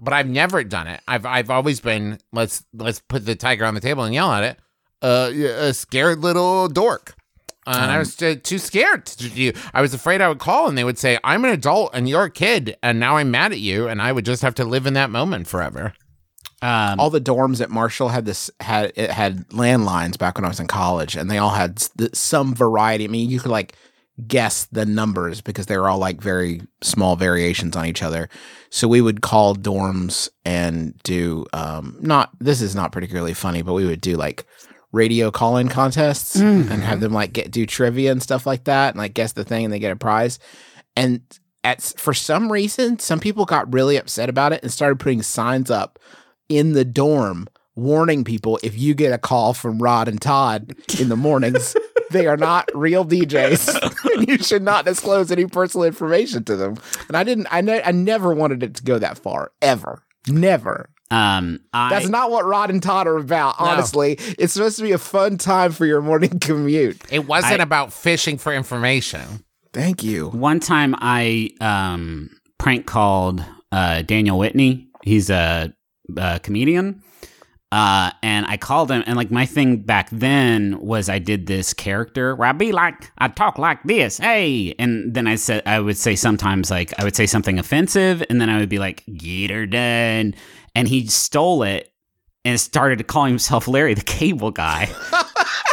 [0.00, 1.00] but I've never done it.
[1.06, 4.42] I've I've always been let's let's put the tiger on the table and yell at
[4.44, 4.58] it.
[5.02, 7.14] Uh, a scared little dork.
[7.66, 9.52] And I was too, too scared to do.
[9.74, 12.24] I was afraid I would call and they would say, "I'm an adult and you're
[12.24, 14.86] a kid, and now I'm mad at you," and I would just have to live
[14.86, 15.94] in that moment forever.
[16.62, 20.48] Um, all the dorms at Marshall had this had it had landlines back when I
[20.48, 23.04] was in college, and they all had th- some variety.
[23.04, 23.74] I mean, you could like
[24.26, 28.30] guess the numbers because they were all like very small variations on each other.
[28.70, 33.74] So we would call dorms and do um not this is not particularly funny, but
[33.74, 34.46] we would do like
[34.96, 36.68] radio call-in contests mm.
[36.70, 39.44] and have them like get do trivia and stuff like that and like guess the
[39.44, 40.38] thing and they get a prize.
[40.96, 41.20] And
[41.62, 45.70] at for some reason, some people got really upset about it and started putting signs
[45.70, 45.98] up
[46.48, 51.10] in the dorm warning people if you get a call from Rod and Todd in
[51.10, 51.76] the mornings,
[52.10, 54.14] they are not real DJs.
[54.14, 56.76] and you should not disclose any personal information to them.
[57.08, 60.02] And I didn't I ne- I never wanted it to go that far ever.
[60.26, 60.88] Never.
[61.10, 64.16] Um, I, That's not what Rod and Todd are about, honestly.
[64.38, 67.00] It's supposed to be a fun time for your morning commute.
[67.10, 69.44] It wasn't I- about fishing for information.
[69.72, 70.30] Thank you.
[70.30, 74.88] One time I um, prank called uh, Daniel Whitney.
[75.02, 75.72] He's a,
[76.16, 77.02] a comedian.
[77.72, 81.74] Uh, and I called him, and like my thing back then was I did this
[81.74, 85.80] character where I'd be like, I'd talk like this, hey, and then I said I
[85.80, 89.02] would say sometimes like I would say something offensive, and then I would be like,
[89.16, 90.34] get her done,
[90.76, 91.90] and he stole it
[92.44, 94.86] and started calling himself Larry the Cable Guy.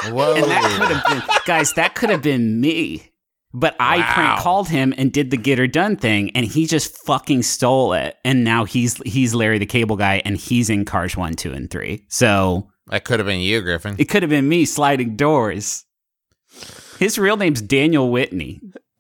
[0.06, 0.34] Whoa.
[0.36, 3.10] And that could have been, guys, that could have been me.
[3.54, 4.14] But I Wow.
[4.16, 7.94] prank called him and did the get or done thing, and he just fucking stole
[7.94, 8.18] it.
[8.26, 11.70] And now he's he's Larry the Cable Guy, and he's in Cars One, Two, and
[11.70, 12.04] Three.
[12.10, 13.96] So that could have been you, Griffin.
[14.00, 15.86] it could have been me sliding doors.
[16.98, 18.60] His real name's Daniel Whitney.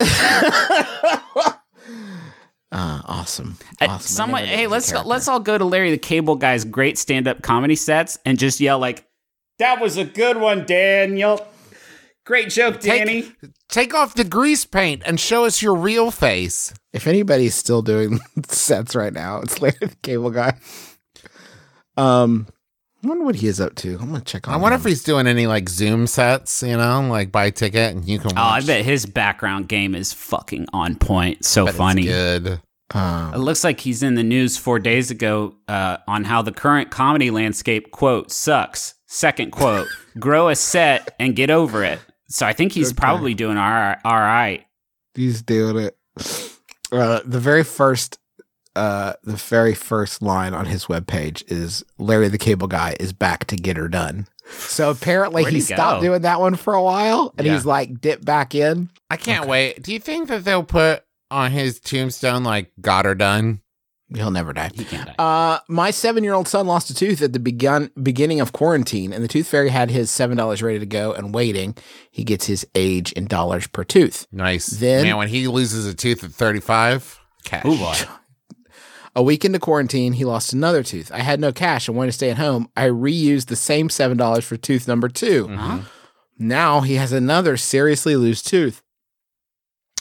[2.74, 3.56] Uh, awesome.
[3.80, 3.92] Uh, awesome.
[3.92, 5.10] I Someone, hey, it was a let's character.
[5.10, 8.60] let's all go to Larry the Cable Guy's great stand up comedy sets and just
[8.60, 9.06] yell like,
[9.60, 11.46] "That was a good one, Daniel.
[12.26, 13.34] Great joke, Danny." Take,
[13.70, 16.74] take off the grease paint and show us your real face.
[16.94, 20.58] If anybody's still doing sets right now, it's Larry the Cable Guy.
[21.96, 22.48] Um,
[23.04, 23.98] I wonder what he is up to.
[24.00, 24.54] I'm gonna check on.
[24.54, 24.82] I wonder him.
[24.82, 28.18] if he's doing any like Zoom sets, you know, like buy a ticket and you
[28.20, 28.38] can watch.
[28.38, 31.44] Oh, I bet his background game is fucking on point.
[31.46, 32.04] So Bet it's funny.
[32.04, 32.48] good.
[32.48, 36.52] It Um, looks like he's in the news four days ago uh, on how the
[36.52, 38.94] current comedy landscape, quote, sucks.
[39.08, 39.88] Second quote,
[40.20, 42.00] grow a set and get over it.
[42.30, 42.96] So I think he's Okay.
[43.02, 43.98] probably doing all right.
[44.06, 44.66] All right.
[45.16, 45.98] he's doing it.
[46.92, 48.18] Uh, the very first,
[48.76, 53.46] uh, the very first line on his webpage is Larry the Cable Guy is back
[53.46, 54.28] to get her done.
[54.50, 56.08] So apparently Where'd he he stopped go?
[56.08, 57.54] doing that one for a while, and Yeah.
[57.54, 58.90] he's like dipped back in.
[59.10, 59.82] I can't wait.
[59.84, 63.62] Do you think that they'll put on his tombstone like got her done?
[64.14, 64.70] He'll never die.
[64.76, 65.16] He can't die.
[65.18, 69.28] Uh, my seven-year-old son lost a tooth at the begun beginning of quarantine, and the
[69.28, 71.76] tooth fairy had his seven dollars ready to go and waiting.
[72.12, 74.28] He gets his age in dollars per tooth.
[74.32, 74.68] Nice.
[74.68, 77.64] Then- Man, when he loses a tooth at 35, cash.
[77.66, 77.96] oh, boy.
[79.16, 81.12] A week into quarantine, he lost another tooth.
[81.12, 82.68] I had no cash and wanted to stay at home.
[82.76, 85.80] I reused the same seven dollars for tooth number 2 Uh-huh.
[86.40, 88.82] Now he has another seriously loose tooth.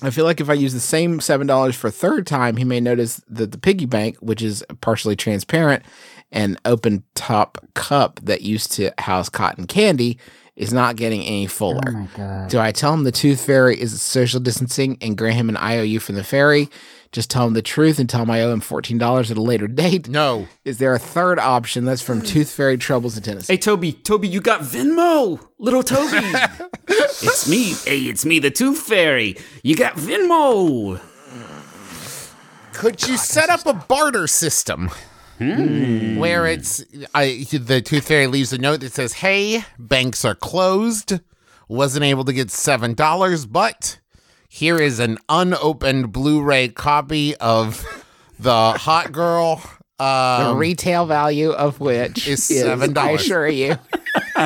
[0.03, 2.65] I feel like if I use the same seven dollars for a third time, he
[2.65, 5.85] may notice that the piggy bank, which is partially transparent
[6.33, 10.19] and open top cup that used to house cotton candy,
[10.57, 11.81] is not getting any fuller.
[12.19, 15.57] Oh Do I tell him the tooth fairy is social distancing and grant him an
[15.57, 16.69] IOU from the fairy?
[17.11, 19.43] Just tell him the truth and tell him I owe him fourteen dollars at a
[19.43, 20.09] later date.
[20.09, 20.49] No.
[20.65, 23.53] Is there a third option that's from Tooth Fairy Troubles in Tennessee?
[23.53, 26.27] Hey, Toby, Toby, you got Venmo, little Toby.
[26.89, 27.75] it's me.
[27.85, 29.37] Hey, it's me, the Tooth Fairy.
[29.63, 31.01] You got Venmo.
[32.73, 34.91] Could you set up a barter system
[35.39, 36.19] Hmm.
[36.19, 41.21] where it's I, the tooth fairy leaves a note that says, "Hey, banks are closed.
[41.69, 43.99] Wasn't able to get seven dollars, but
[44.49, 47.85] here is an unopened Blu-ray copy of
[48.39, 49.63] the Hot Girl."
[50.03, 52.97] The Um, retail value of which is is $7.
[52.99, 53.77] I assure you.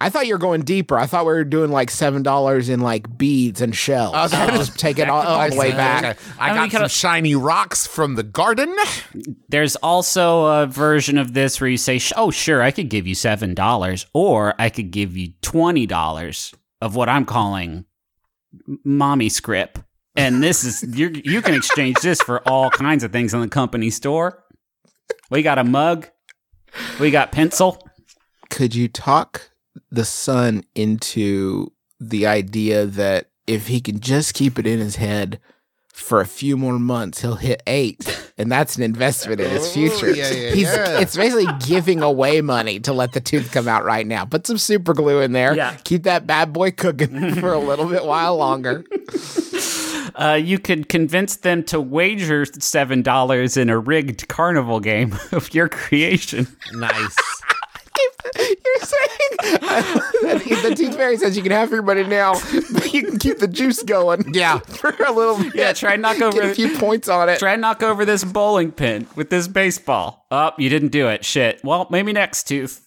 [0.00, 0.98] I thought you were going deeper.
[0.98, 4.14] I thought we were doing like seven dollars in like beads and shells.
[4.16, 6.04] Oh, that- just take it all, all the way back.
[6.04, 6.18] Okay.
[6.40, 8.74] I, mean, got some kinda- shiny rocks from the garden.
[9.48, 13.14] There's also a version of this where you say, "Oh, sure, I could give you
[13.14, 17.84] seven dollars, or I could give you twenty dollars of what I'm calling
[18.84, 19.78] mommy script."
[20.14, 21.10] And this is you.
[21.24, 24.44] You can exchange this for all kinds of things in the company store.
[25.30, 26.08] We got a mug.
[27.00, 27.86] We got pencil.
[28.50, 29.50] Could you talk
[29.90, 35.40] the son into the idea that if he can just keep it in his head
[35.92, 39.70] for a few more months, he'll hit eight, and that's an investment in his oh,
[39.70, 40.06] future.
[40.06, 41.00] Oh, yeah, yeah, He's yeah.
[41.00, 44.24] it's basically giving away money to let the tooth come out right now.
[44.24, 45.54] Put some super glue in there.
[45.54, 45.76] Yeah.
[45.84, 48.84] Keep that bad boy cooking for a little bit while longer.
[50.14, 55.54] Uh, you could convince them to wager seven dollars in a rigged carnival game of
[55.54, 56.46] your creation.
[56.74, 57.16] Nice.
[58.38, 62.34] You're saying the tooth fairy says you can have your money now,
[62.72, 64.32] but you can keep the juice going.
[64.32, 64.58] Yeah.
[64.66, 65.54] for a little bit.
[65.54, 67.38] Yeah, try and knock over- Get a few points on it.
[67.38, 70.26] Try and knock over this bowling pin with this baseball.
[70.30, 71.24] Oh, you didn't do it.
[71.24, 71.62] Shit.
[71.64, 72.86] Well, maybe next tooth.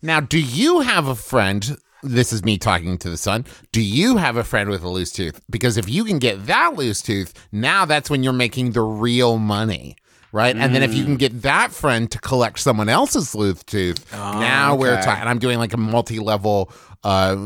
[0.00, 1.76] Now, do you have a friend?
[2.02, 3.44] This is me talking to the son.
[3.70, 5.40] Do you have a friend with a loose tooth?
[5.48, 9.38] Because if you can get that loose tooth, now that's when you're making the real
[9.38, 9.96] money,
[10.32, 10.56] right?
[10.56, 14.74] And then if you can get that friend to collect someone else's loose tooth, now
[14.74, 15.02] we're okay.
[15.02, 15.28] talking.
[15.28, 16.72] I'm doing like a multi-level
[17.04, 17.36] uh,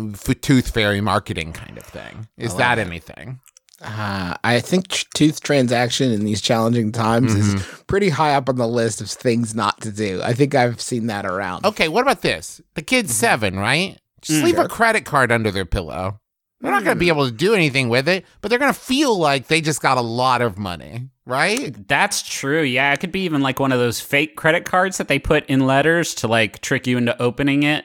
[0.40, 2.26] tooth fairy marketing kind of thing.
[2.38, 3.40] Is that anything?
[3.82, 8.56] Uh, I think tr- tooth transaction in these challenging times is pretty high up on
[8.56, 10.22] the list of things not to do.
[10.22, 11.66] I think I've seen that around.
[11.66, 12.62] Okay, what about this?
[12.72, 13.98] The kid's seven, right?
[14.22, 16.20] Just leave a credit card under their pillow.
[16.60, 18.78] They're not going to be able to do anything with it, but they're going to
[18.78, 21.86] feel like they just got a lot of money, right?
[21.86, 22.62] That's true.
[22.62, 25.44] Yeah, it could be even like one of those fake credit cards that they put
[25.46, 27.84] in letters to like trick you into opening it.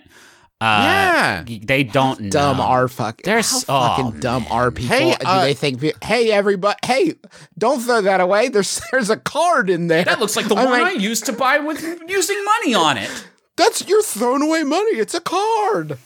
[0.62, 1.44] Uh, Yeah.
[1.64, 2.30] They don't know.
[2.30, 3.22] Dumb are fuck.
[3.24, 4.96] They're How oh, fucking dumb are people?
[4.96, 5.84] Hey, Do uh, they think?
[6.04, 6.78] Hey, everybody!
[6.86, 7.16] Hey,
[7.58, 8.48] don't throw that away.
[8.48, 10.06] There's there's a card in there.
[10.06, 12.98] That looks like the I'm one like, I used to buy with using money on
[12.98, 13.28] it.
[13.58, 14.98] That's you're throwing away money.
[14.98, 15.98] It's a card.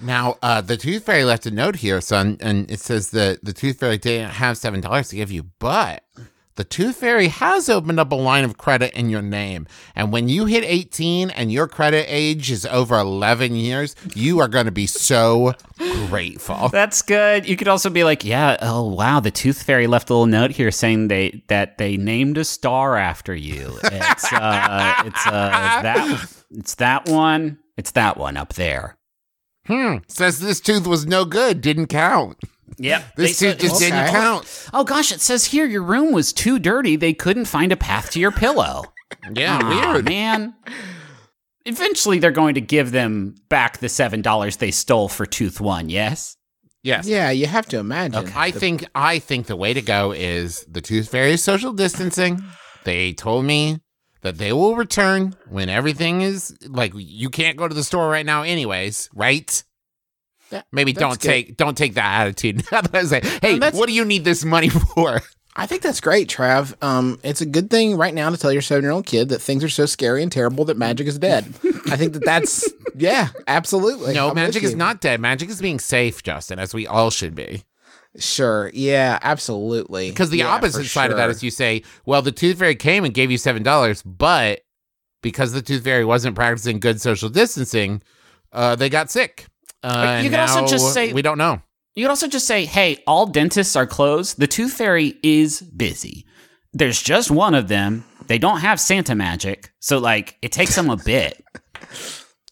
[0.00, 3.52] Now, uh, the Tooth Fairy left a note here, son, and it says that the
[3.52, 6.04] Tooth Fairy didn't have seven dollars to give you, but
[6.54, 10.28] the Tooth Fairy has opened up a line of credit in your name, and when
[10.28, 14.72] you hit eighteen and your credit age is over eleven years, you are going to
[14.72, 15.54] be so
[16.08, 16.68] grateful.
[16.68, 17.48] That's good.
[17.48, 20.50] You could also be like, yeah, oh wow, the Tooth Fairy left a little note
[20.50, 23.78] here saying they that they named a star after you.
[23.84, 25.30] It's uh, it's uh,
[25.82, 27.58] that it's that one.
[27.76, 28.97] It's that one up there.
[29.68, 29.98] Hmm.
[30.08, 32.38] Says this tooth was no good, didn't count.
[32.78, 33.16] Yep.
[33.16, 34.68] This tooth just didn't count.
[34.72, 36.96] Oh gosh, it says here your room was too dirty.
[36.96, 38.84] They couldn't find a path to your pillow.
[39.32, 40.04] Yeah, Aw, weird.
[40.04, 40.54] man.
[41.64, 45.88] Eventually, they're going to give them back the seven dollars they stole for Tooth One.
[45.88, 46.36] Yes.
[46.82, 47.06] Yes.
[47.06, 48.30] Yeah, you have to imagine.
[48.36, 52.42] I think I think the way to go is the Tooth Fairy is social distancing.
[52.84, 53.80] They told me
[54.22, 58.26] that they will return when everything is like you can't go to the store right
[58.26, 59.62] now anyways, right?
[60.50, 61.28] That- Maybe don't good.
[61.28, 62.64] take don't take that attitude.
[62.72, 65.20] Like, hey, what do you need this money for?
[65.54, 66.72] I think that's great, Trav.
[66.84, 69.42] Um, it's a good thing right now to tell your seven year old kid that
[69.42, 71.46] things are so scary and terrible that magic is dead.
[71.90, 74.14] I think that that's yeah, absolutely.
[74.14, 75.20] no, I'm magic is not dead.
[75.20, 77.64] Magic is being safe, Justin, as we all should be.
[78.18, 78.70] Sure.
[78.74, 80.10] Yeah, absolutely.
[80.10, 83.04] Because the Yeah, opposite side of that is you say, well, the Tooth Fairy came
[83.04, 84.60] and gave you seven dollars, but
[85.22, 88.02] because the Tooth Fairy wasn't practicing good social distancing,
[88.52, 89.46] uh, they got sick.
[89.82, 91.62] Uh, you and could also just say- we don't know.
[91.94, 94.38] You could also just say, "Hey, all dentists are closed.
[94.38, 96.26] The Tooth Fairy is busy.
[96.72, 98.04] There's just one of them.
[98.26, 101.42] They don't have Santa magic, so like it takes them a bit."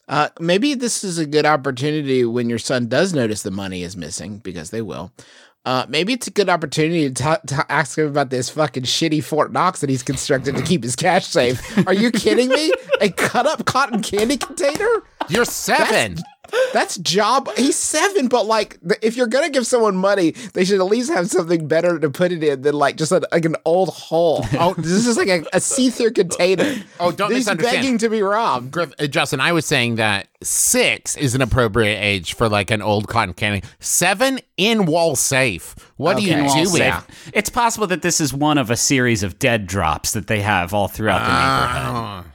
[0.07, 3.97] Uh, maybe this is a good opportunity when your son does notice the money is
[3.97, 5.11] missing because they will.
[5.67, 9.21] Uh, maybe it's a good opportunity to, ta- to ask him about this fucking shitty
[9.21, 11.61] Fort Knox that he's constructed to keep his cash safe.
[11.85, 12.71] Are you kidding me?
[13.01, 15.03] A cut up cotton candy container?
[15.27, 16.15] You're seven.
[16.15, 16.36] That's
[17.01, 17.49] job.
[17.57, 21.29] He's seven, but like, if you're gonna give someone money, they should at least have
[21.29, 24.45] something better to put it in than like just a, like an old hole.
[24.59, 26.75] Oh, this is like a, a see-through container.
[26.99, 27.77] Oh, don't He's misunderstand.
[27.77, 28.71] begging to be robbed.
[28.71, 32.81] Griff, uh, Justin, I was saying that six is an appropriate age for like an
[32.81, 33.63] old cotton candy.
[33.79, 35.75] Seven in wall safe.
[35.97, 36.33] What Okay.
[36.33, 36.67] are you Well, doing?
[36.67, 37.31] Safe.
[37.33, 40.73] It's possible that this is one of a series of dead drops that they have
[40.73, 41.95] all throughout the neighborhood.
[41.95, 42.25] Ah.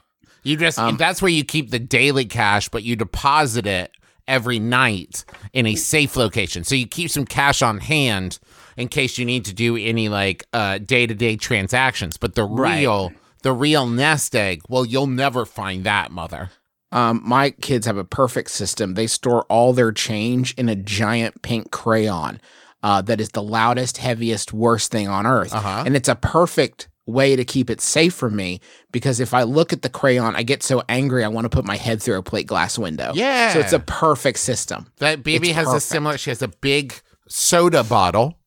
[0.44, 3.92] You just that's where you keep the daily cash, but you deposit it
[4.28, 6.64] every night in a safe location.
[6.64, 8.38] So you keep some cash on hand
[8.76, 12.16] in case you need to do any like uh day-to-day transactions.
[12.16, 12.80] But the Right.
[12.80, 16.50] real the real nest egg, well, you'll never find that, mother.
[16.92, 18.94] Um, my kids have a perfect system.
[18.94, 22.40] They store all their change in a giant pink crayon.
[22.84, 25.84] Uh, that is the loudest, heaviest, worst thing on earth, Uh-huh.
[25.86, 28.60] and it's a perfect way to keep it safe for me
[28.92, 31.64] because if I look at the crayon, I get so angry I want to put
[31.64, 33.12] my head through a plate glass window.
[33.14, 33.52] Yeah.
[33.52, 34.86] so it's a perfect system.
[34.98, 36.16] That baby It's has a similar.
[36.18, 36.94] She has a big
[37.28, 38.38] soda bottle,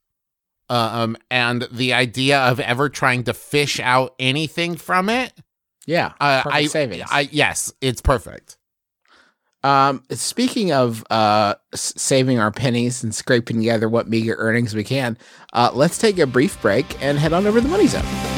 [0.70, 5.34] um, and the idea of ever trying to fish out anything from it,
[5.86, 7.04] Yeah, uh, I, savings.
[7.12, 8.58] I yes, it's perfect.
[9.64, 15.18] Um, speaking of uh, saving our pennies and scraping together what meager earnings we can,
[15.54, 18.35] uh, let's take a brief break and head on over to the money zone.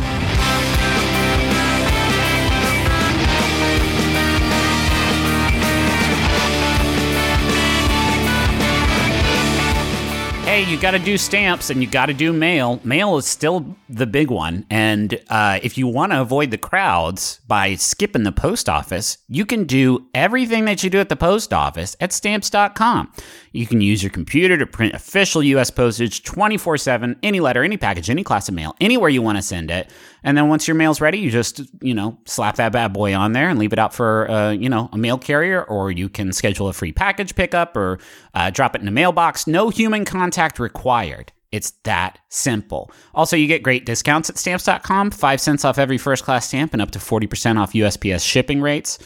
[10.57, 12.81] You got to do stamps and you got to do mail.
[12.83, 14.65] Mail is still the big one.
[14.71, 19.45] And uh, if you want to avoid the crowds by skipping the post office, you
[19.45, 23.13] can do everything that you do at the post office at stamps.com.
[23.51, 25.69] You can use your computer to print official U.S.
[25.69, 29.43] postage 24 7, any letter, any package, any class of mail, anywhere you want to
[29.43, 29.91] send it.
[30.27, 33.31] And then once your mail's ready, you just, you know, slap that bad boy on
[33.31, 36.33] there and leave it out for, uh, you know, a mail carrier, or you can
[36.33, 37.97] schedule a free package pickup or
[38.33, 39.47] uh, drop it in a mailbox.
[39.47, 41.31] No human contact required.
[41.53, 42.91] It's that simple.
[43.15, 46.81] Also, you get great discounts at stamps.com 5 cents off every first class stamp and
[46.81, 48.99] up to 40% off USPS shipping rates.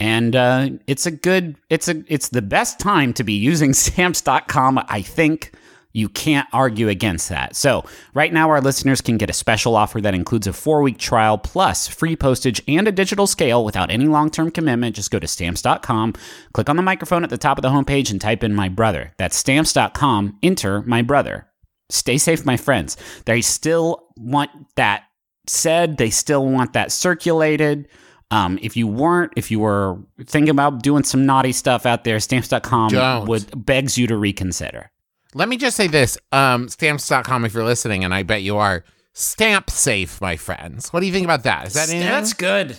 [0.00, 4.80] And uh, it's a good, it's a, it's the best time to be using stamps.com,
[4.88, 5.54] I think.
[5.94, 7.54] You can't argue against that.
[7.54, 10.98] So, right now, our listeners can get a special offer that includes a four week
[10.98, 14.96] trial plus free postage and a digital scale without any long term commitment.
[14.96, 16.14] Just go to stamps.com,
[16.52, 19.14] click on the microphone at the top of the homepage, and type in my brother.
[19.18, 21.46] That's stamps.com, enter my brother.
[21.90, 22.96] Stay safe, my friends.
[23.24, 25.04] They still want that
[25.46, 27.88] said, they still want that circulated.
[28.30, 32.18] Um, if you weren't, if you were thinking about doing some naughty stuff out there,
[32.18, 33.28] stamps.com Don't.
[33.28, 34.90] would begs you to reconsider.
[35.34, 38.84] Let me just say this um, stamps.com, if you're listening, and I bet you are,
[39.12, 40.92] stamp safe, my friends.
[40.92, 41.66] What do you think about that?
[41.66, 42.08] Is that anything?
[42.08, 42.78] That's good.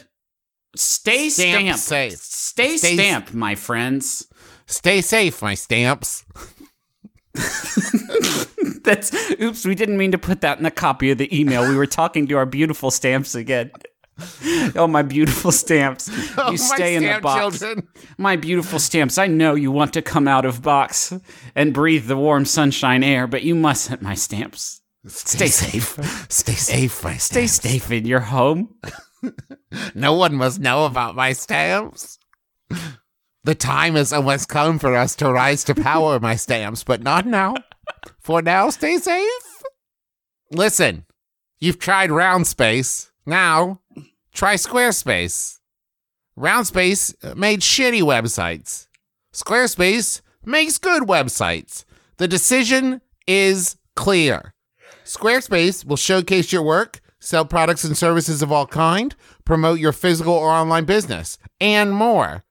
[0.77, 1.79] Stay Stamp stamped.
[1.79, 2.17] safe.
[2.17, 4.27] Stay, Stay- stamped, my friends.
[4.67, 6.25] Stay safe, my stamps.
[8.83, 11.67] That's oops, we didn't mean to put that in the copy of the email.
[11.67, 13.71] We were talking to our beautiful stamps again.
[14.77, 16.09] Oh, my beautiful stamps.
[16.37, 17.59] Oh, You stay in the box.
[17.59, 17.87] children.
[18.17, 19.17] My beautiful stamps.
[19.17, 21.13] I know you want to come out of box
[21.55, 24.81] and breathe the warm sunshine air, but you mustn't, my stamps.
[25.07, 25.97] Stay safe.
[26.29, 27.51] Stay safe, my stamps.
[27.53, 28.75] Stay safe in your home.
[29.93, 32.17] No one must know about my stamps.
[33.43, 37.25] The time has almost come for us to rise to power, my stamps, but not
[37.25, 37.55] now.
[38.21, 39.63] For now, stay safe.
[40.51, 41.05] Listen,
[41.59, 43.11] you've tried round space.
[43.25, 43.81] Now,
[44.35, 45.59] try Squarespace.
[46.37, 48.87] Roundspace made shitty websites.
[49.33, 51.85] Squarespace makes good websites.
[52.17, 54.53] The decision is clear.
[55.05, 60.33] Squarespace will showcase your work, sell products and services of all kind, promote your physical
[60.33, 62.43] or online business, and more.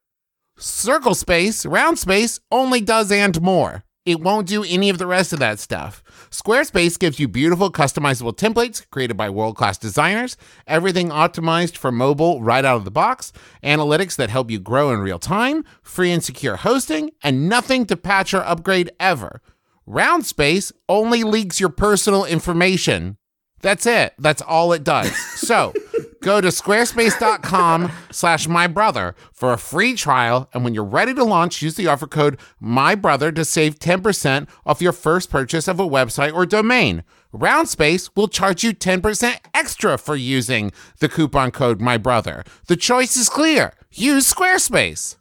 [0.56, 3.84] Circle Space, Round Space only does and more.
[4.06, 6.04] It won't do any of the rest of that stuff.
[6.28, 10.36] Squarespace gives you beautiful customizable templates created by world class designers,
[10.66, 15.00] everything optimized for mobile right out of the box, analytics that help you grow in
[15.00, 19.40] real time, free and secure hosting, and nothing to patch or upgrade ever.
[19.88, 23.16] Roundspace only leaks your personal information.
[23.64, 24.12] That's it.
[24.18, 25.16] That's all it does.
[25.38, 25.72] So
[26.20, 30.50] go to squarespace.com slash my brother for a free trial.
[30.52, 34.48] And when you're ready to launch, use the offer code my brother to save 10%
[34.66, 37.04] off your first purchase of a website or domain.
[37.32, 42.44] Roundspace will charge you 10% extra for using the coupon code my brother.
[42.66, 43.72] The choice is clear.
[43.90, 45.16] Use Squarespace.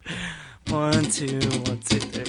[0.68, 2.24] One, two, one, two, three.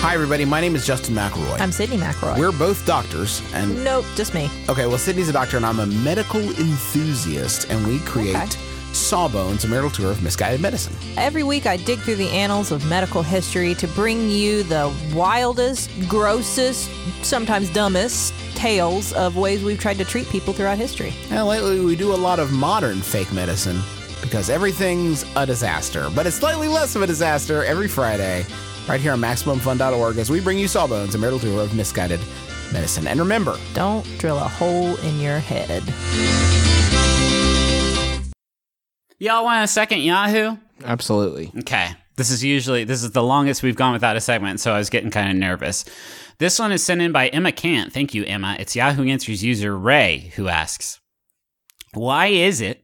[0.00, 0.44] Hi, everybody.
[0.44, 1.60] My name is Justin McElroy.
[1.60, 2.38] I'm Sydnee McElroy.
[2.38, 4.50] We're both doctors, and nope, just me.
[4.68, 8.46] okay, well, Sydnee's a doctor, and I'm a medical enthusiast, and we create Okay.
[8.92, 10.94] Sawbones, a marital tour of misguided medicine.
[11.16, 15.88] Every week, I dig through the annals of medical history to bring you the wildest,
[16.08, 16.90] grossest,
[17.22, 21.14] sometimes dumbest tales of ways we've tried to treat people throughout history.
[21.30, 23.80] And lately, we do a lot of modern fake medicine
[24.22, 28.46] because everything's a disaster, but it's slightly less of a disaster every Friday,
[28.88, 32.20] right here on MaximumFun.org, as we bring you Sawbones, a marital tour of misguided
[32.72, 33.06] medicine.
[33.06, 35.82] And remember, Don't drill a hole in your head.
[39.18, 40.56] Y'all want a second Yahoo?
[40.84, 41.52] absolutely.
[41.60, 41.90] Okay.
[42.16, 44.90] This is usually this is the longest we've gone without a segment, so I was
[44.90, 45.84] getting kind of nervous.
[46.38, 47.92] This one is sent in by Emma Kant.
[47.92, 48.56] Thank you, Emma.
[48.58, 51.00] It's Yahoo Answers user Ray who asks,
[51.94, 52.81] "Why is it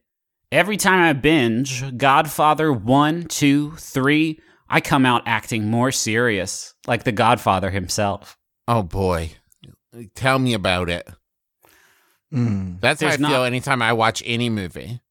[0.51, 7.03] every time I binge Godfather one, two, three, I come out acting more serious, like
[7.03, 9.31] the Godfather himself?" Oh boy.
[10.15, 11.07] Tell me about it.
[12.31, 15.01] That's how I There's feel anytime I watch any movie.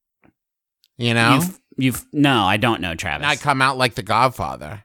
[0.97, 1.35] You know?
[1.35, 3.27] You've, you've no, I don't know, Travis.
[3.27, 4.85] I come out like the Godfather.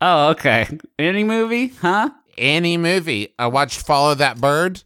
[0.00, 0.66] oh, okay.
[0.98, 2.10] Any movie, huh?
[2.38, 3.34] Any movie.
[3.38, 4.82] I watched Follow That Bird,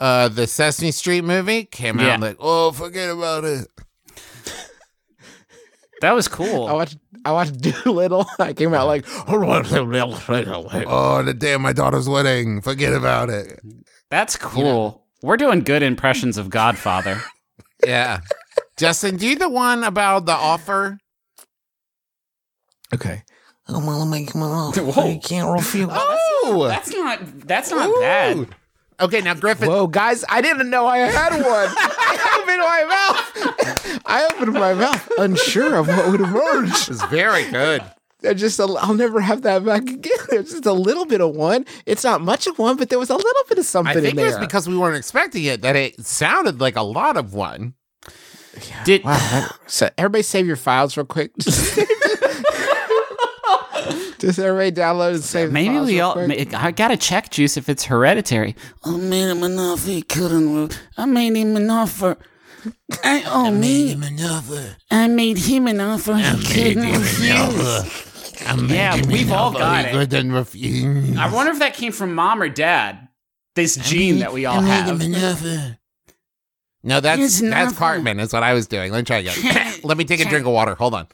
[0.00, 1.64] uh, the Sesame Street movie.
[1.66, 2.16] Came out Yeah.
[2.16, 3.68] like, oh, forget about it.
[6.04, 6.66] That was cool.
[6.66, 6.98] I watched.
[7.24, 8.26] I watched Dolittle.
[8.38, 9.58] I came out like, oh,
[10.86, 12.60] oh, the day of my daughter's wedding.
[12.60, 13.58] Forget about it.
[14.10, 15.06] That's cool.
[15.22, 17.22] We're doing good impressions of Godfather.
[17.86, 18.20] Yeah.
[18.78, 20.98] Justin, do you the one about the offer?
[22.94, 23.22] okay.
[23.66, 25.06] I'm gonna make him an offer.
[25.08, 25.88] You can't refuse.
[25.90, 28.48] Oh, That's not that's not bad.
[29.00, 29.20] okay.
[29.20, 30.24] Now Griffin, Whoa, guys!
[30.30, 31.68] I didn't know I had one.
[32.60, 32.92] I opened
[33.44, 34.00] my mouth.
[34.06, 36.88] I opened my mouth, unsure of what would emerge.
[36.88, 37.82] It's very good.
[38.20, 40.12] There's just a, I'll never have that back again.
[40.30, 41.66] There's just a little bit of one.
[41.84, 44.14] It's not much of one, but there was a little bit of something I think
[44.14, 44.40] in it there.
[44.40, 47.74] because we weren't expecting it that it sounded like a lot of one.
[48.84, 49.02] Did
[49.66, 51.32] so everybody save your files real quick.
[54.18, 55.48] Just everybody download and save.
[55.48, 56.54] the maybe files we real all quick.
[56.54, 58.56] I gotta check juice if it's hereditary.
[58.84, 60.80] Oh, I made him an offer he couldn't.
[60.96, 62.16] I made him an offer.
[63.02, 63.96] I oh me.
[64.90, 68.70] I made him an offer he couldn't refuse.
[68.70, 69.92] Yeah, we've all got it.
[69.92, 71.16] Couldn't refuse.
[71.16, 73.08] I wonder if that came from mom or dad.
[73.54, 75.00] This gene that we all have.
[76.82, 77.76] No, that's It's that's nothing.
[77.76, 78.20] Cartman.
[78.20, 78.92] Is what I was doing.
[78.92, 79.74] Let me try again.
[79.84, 80.74] Let me take a drink of water.
[80.74, 81.06] Hold on.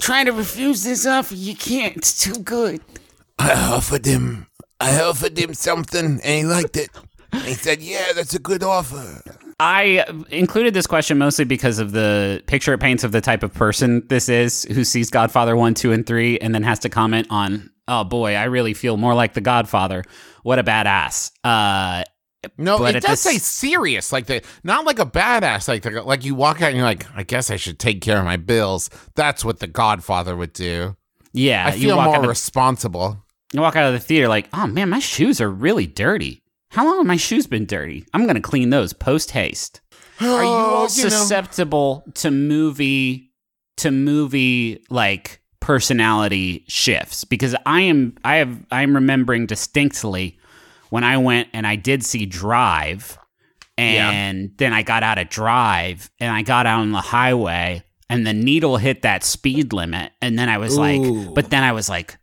[0.00, 1.96] Trying to refuse this offer, you can't.
[1.96, 2.80] It's too good.
[3.38, 4.46] I offered him.
[4.78, 6.90] I offered him something, and he liked it.
[7.32, 9.22] And he said, "Yeah, that's a good offer."
[9.60, 13.52] I included this question mostly because of the picture it paints of the type of
[13.52, 17.26] person this is who sees Godfather 1, 2, and 3 and then has to comment
[17.30, 20.04] on, oh boy, I really feel more like the Godfather.
[20.44, 21.32] What a badass.
[21.42, 22.04] Uh,
[22.56, 26.02] No, But it does this- say serious, like the not like a badass, like the,
[26.02, 28.36] like you walk out and you're like, I guess I should take care of my
[28.36, 28.90] bills.
[29.16, 30.96] That's what the Godfather would do.
[31.32, 33.24] yeah, I you feel walk, more of, responsible.
[33.52, 36.42] you walk out of the theater like, oh man, my shoes are really dirty.
[36.70, 38.04] How long have my shoes been dirty?
[38.12, 39.80] I'm going to clean those post haste.
[40.20, 41.08] Are you all Oh, you know.
[41.08, 43.32] susceptible to movie
[43.78, 47.24] to movie like personality shifts?
[47.24, 50.38] Because I am I have I'm remembering distinctly
[50.90, 53.16] when I went and I did see Drive
[53.76, 58.26] and then I got out of Drive and I got out on the highway and
[58.26, 60.80] the needle hit that speed limit and then I was Ooh.
[60.80, 62.18] like but then I was like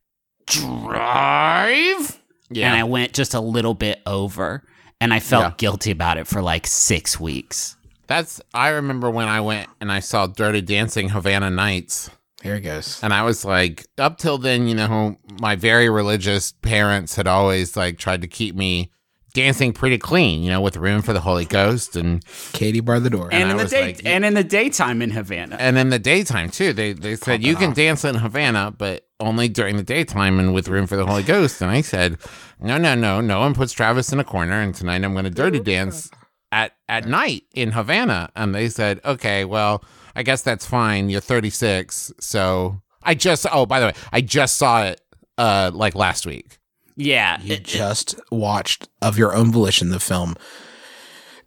[0.47, 2.67] Drive Yeah.
[2.71, 4.63] and I went just a little bit over
[5.01, 5.53] and I felt Yeah.
[5.57, 7.75] guilty about it for like 6 weeks.
[8.07, 12.09] That's I remember when I went and I saw Dirty Dancing Havana Nights.
[12.43, 12.99] Here it goes.
[13.01, 17.75] And I was like, up till then, you know, my very religious parents had always
[17.75, 18.91] like tried to keep me
[19.35, 23.11] dancing pretty clean, you know, with room for the Holy Ghost and Katie bar the
[23.11, 23.29] door.
[23.31, 25.57] and I in the was day like- and in the daytime in Havana.
[25.59, 26.73] and in the daytime too.
[26.73, 30.67] They they said you can dance in Havana, but only during the daytime and with
[30.67, 31.61] room for the Holy Ghost.
[31.61, 32.17] And I said,
[32.59, 35.29] no, no, no, no one puts Travis in a corner, and tonight I'm going to
[35.29, 36.09] dirty dance
[36.51, 38.29] at at night in Havana.
[38.35, 39.83] And they said, okay, well,
[40.15, 41.09] I guess that's fine.
[41.09, 45.01] You're 36, so I just oh by the way, I just saw it
[45.37, 46.57] uh like last week.
[46.95, 50.35] Yeah, You it- just watched of your own volition the film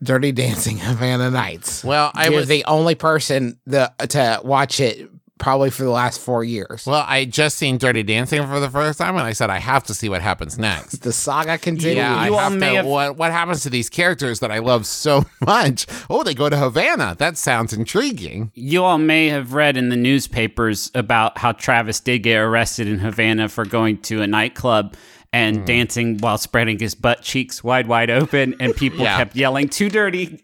[0.02, 1.82] Dirty Dancing Havana Nights.
[1.82, 6.20] Well, I You're was the only person the, to watch it probably for the last
[6.20, 6.84] four years.
[6.86, 9.82] well, I just seen Dirty Dancing for the first time, and I said I have
[9.84, 10.98] to see what happens next.
[11.02, 11.96] the saga continues.
[11.96, 14.52] Yeah, You I all have may to, have- what what happens to these characters that
[14.52, 15.86] I love so much?
[16.08, 17.16] Oh, they go to Havana.
[17.18, 18.52] That sounds intriguing.
[18.54, 23.00] you all may have read in the newspapers about how Travis did get arrested in
[23.00, 24.94] Havana for going to a nightclub
[25.32, 25.64] and mm-hmm.
[25.66, 29.16] dancing while spreading his butt cheeks wide, wide open, and people Yeah.
[29.18, 30.42] kept yelling, "Too dirty."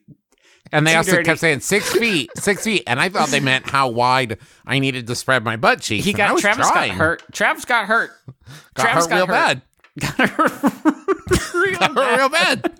[0.72, 1.24] And they also dirty.
[1.24, 5.06] kept saying six feet, six feet, and I thought they meant how wide I needed
[5.06, 6.04] to spread my butt cheeks.
[6.04, 6.90] He and got Travis trying.
[6.90, 7.22] got hurt.
[7.32, 8.10] Travis got hurt.
[8.74, 9.32] got Travis hurt got real hurt.
[9.32, 9.62] bad.
[10.00, 10.62] Got hurt.
[11.54, 12.18] real Got hurt bad.
[12.18, 12.72] real bad.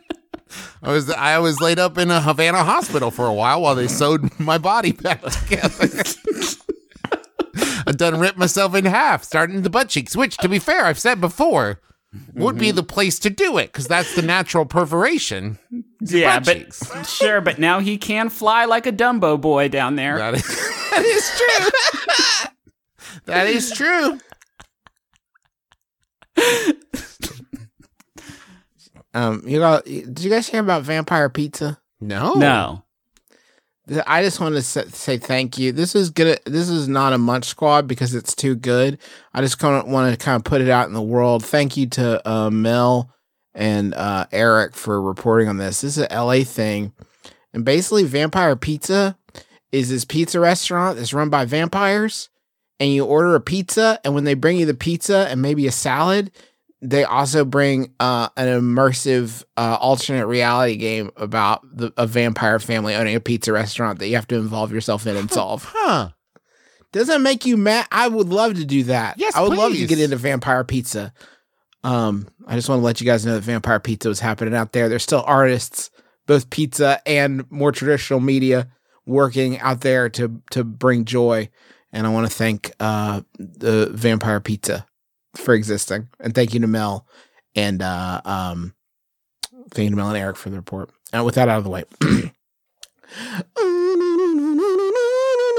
[0.83, 3.89] I was I was laid up in a Havana hospital for a while while they
[3.89, 5.89] sewed my body back together.
[7.87, 10.99] I done ripped myself in half, starting the butt cheeks, which, to be fair, I've
[10.99, 11.81] said before,
[12.35, 15.59] would be the place to do it because that's the natural perforation.
[16.01, 16.75] Yeah, but
[17.07, 20.19] sure, but now he can fly like a Dumbo boy down there.
[20.19, 20.47] That is,
[20.91, 22.51] that is true.
[23.27, 24.19] that is true.
[29.15, 29.85] Um, you got?
[29.85, 31.79] Did you guys hear about Vampire Pizza?
[32.01, 32.83] No, No.
[34.07, 35.71] I just want to say, thank you.
[35.71, 36.41] This is good.
[36.47, 38.99] This is not a Munch Squad because it's too good.
[39.35, 41.45] I just kind of want to kind of put it out in the world.
[41.45, 43.11] Thank you to uh, Mel
[43.55, 45.83] and uh, Eric for reporting on this.
[45.83, 46.93] This is a LA thing,
[47.53, 49.19] and basically, Vampire Pizza
[49.71, 52.31] is this pizza restaurant that's run by vampires,
[52.81, 55.73] and you order a pizza, and when they bring you the pizza and maybe a
[55.73, 56.31] salad,
[56.85, 62.95] they also bring uh, an immersive uh, alternate reality game about the, a vampire family
[62.95, 65.65] owning a pizza restaurant that you have to involve yourself in and solve.
[65.67, 66.11] Huh.
[66.93, 67.89] Does that make you mad?
[67.91, 69.19] I would love to do that.
[69.19, 71.13] Yes, I would love to get into vampire pizza.
[71.83, 74.73] Um, I just want to let you guys know that vampire pizza was happening out
[74.73, 74.89] there.
[74.89, 75.91] There's still artists,
[76.27, 78.69] both pizza and more traditional media,
[79.07, 81.49] working out there to to bring joy
[81.95, 84.87] and I want to thank uh, the Vampire Pizza
[85.35, 87.07] for existing, and thank you to Mel
[87.55, 88.75] and uh, um,
[89.71, 90.91] thank you to Mel and Eric for the report.
[91.13, 91.85] And with that out of the way.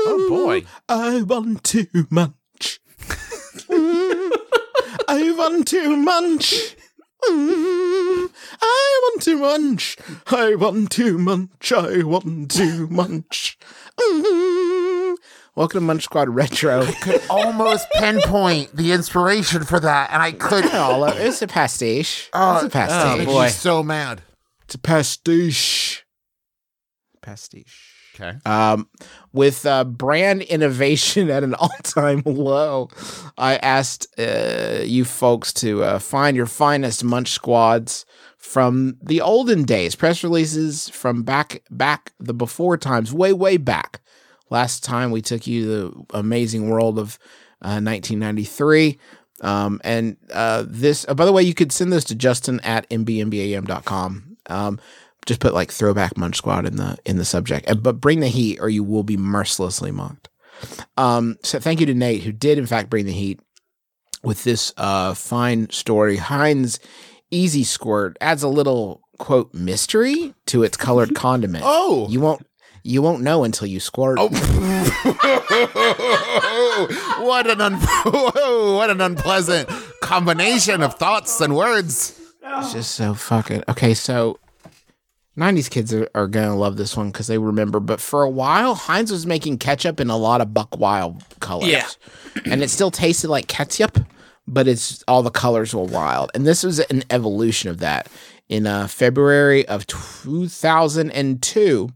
[0.08, 0.66] Oh boy.
[0.88, 2.80] I want to munch.
[5.08, 6.76] I want to munch.
[7.28, 9.98] I want to munch.
[10.28, 11.72] I want to munch.
[11.72, 13.58] I want to munch.
[15.56, 16.82] Welcome to Munch Squad Retro.
[16.82, 20.76] I could almost pinpoint the inspiration for that, and I couldn't.
[20.76, 22.30] All of- it's a pastiche.
[22.34, 23.20] Oh, it's a pastiche.
[23.20, 23.44] makes boy.
[23.44, 24.22] me so mad.
[24.66, 26.06] It's a pastiche.
[27.22, 27.94] Pastiche.
[28.16, 28.38] Okay.
[28.46, 28.90] Um,
[29.32, 32.90] with uh, brand innovation at an all-time low,
[33.38, 38.06] I asked uh, you folks to uh, find your finest Munch squads
[38.38, 44.02] from the olden days, press releases from back back the before times, way way back.
[44.50, 47.18] Last time we took you to the amazing world of
[47.62, 48.98] uh, 1993.
[49.42, 52.90] Um, and uh, this, uh, by the way, you could send this to Justin at
[52.90, 54.38] mbmbam.com.
[54.48, 54.80] Um,
[55.26, 58.60] just put like throwback munch squad in the in the subject but bring the heat
[58.62, 60.30] or you will be mercilessly mocked
[60.98, 63.40] um so thank you to nate who did in fact bring the heat
[64.22, 66.80] with this uh fine story heinz
[67.32, 72.08] easy squirt adds a little quote mystery to its colored condiment Oh.
[72.08, 72.46] you won't
[72.86, 74.30] you won't know until you squirt Oh.
[77.22, 77.74] what an un-
[78.06, 79.70] what an unpleasant
[80.02, 82.20] combination of thoughts and words.
[82.44, 83.94] It's just so fucking okay.
[83.94, 84.40] So,
[85.38, 87.80] '90s kids are, are gonna love this one because they remember.
[87.80, 91.68] But for a while, Heinz was making ketchup in a lot of Buck Wild colors.
[91.68, 91.88] Yeah.
[92.46, 93.98] and it still tasted like ketchup,
[94.48, 96.32] but it's all the colors were wild.
[96.36, 98.08] And this was an evolution of that.
[98.48, 101.90] In uh, February of 2002,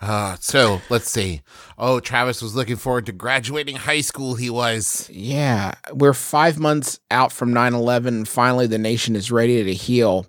[0.00, 1.42] Uh, so let's see.
[1.78, 4.34] Oh, Travis was looking forward to graduating high school.
[4.34, 5.08] He was.
[5.10, 8.26] Yeah, we're five months out from 9 11.
[8.26, 10.26] Finally, the nation is ready to heal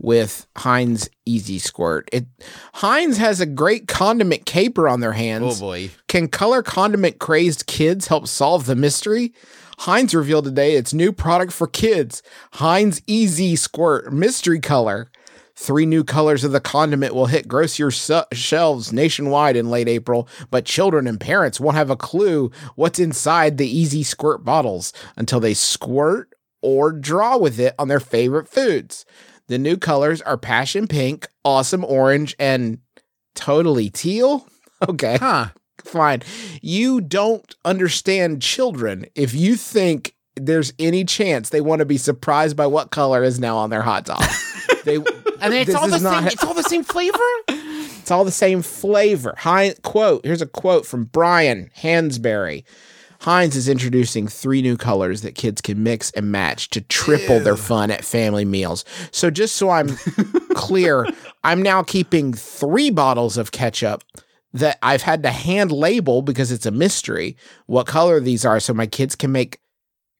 [0.00, 2.08] with Heinz Easy Squirt.
[2.12, 2.26] It
[2.74, 5.58] Heinz has a great condiment caper on their hands.
[5.58, 5.90] Oh boy.
[6.08, 9.34] Can color condiment crazed kids help solve the mystery?
[9.80, 12.22] Heinz revealed today its new product for kids
[12.54, 15.09] Heinz Easy Squirt Mystery Color.
[15.62, 20.26] Three new colors of the condiment will hit grocery su- shelves nationwide in late April,
[20.50, 25.38] but children and parents won't have a clue what's inside the Easy Squirt bottles until
[25.38, 26.32] they squirt
[26.62, 29.04] or draw with it on their favorite foods.
[29.48, 32.78] The new colors are passion pink, awesome orange, and
[33.34, 34.46] totally teal.
[34.88, 35.48] Okay Huh.
[35.84, 36.22] fine.
[36.62, 42.56] You don't understand children if you think there's any chance they want to be surprised
[42.56, 44.24] by what color is now on their hot dog.
[44.86, 44.96] they
[45.40, 46.26] And it's all the same.
[46.26, 47.18] It's all the same flavor.
[48.00, 49.34] It's all the same flavor.
[49.38, 50.24] Heinz quote.
[50.24, 52.64] Here's a quote from Brian Hansberry.
[53.20, 57.56] Heinz is introducing three new colors that kids can mix and match to triple their
[57.56, 58.84] fun at family meals.
[59.12, 59.88] So just so I'm
[60.54, 61.06] clear,
[61.44, 64.02] I'm now keeping three bottles of ketchup
[64.54, 67.36] that I've had to hand label because it's a mystery
[67.66, 69.60] what color these are so my kids can make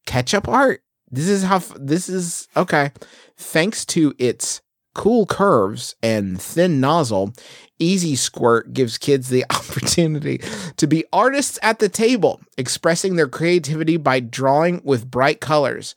[0.07, 0.83] ketchup art.
[1.11, 2.93] This is how this is okay.
[3.37, 4.61] Thanks to its
[5.01, 7.33] cool curves and thin nozzle,
[7.79, 10.43] Easy Squirt gives kids the opportunity
[10.77, 15.95] to be artists at the table, expressing their creativity by drawing with bright colors.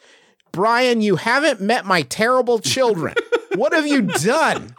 [0.53, 3.13] Brian, you haven't met my terrible children.
[3.55, 4.73] what have you done?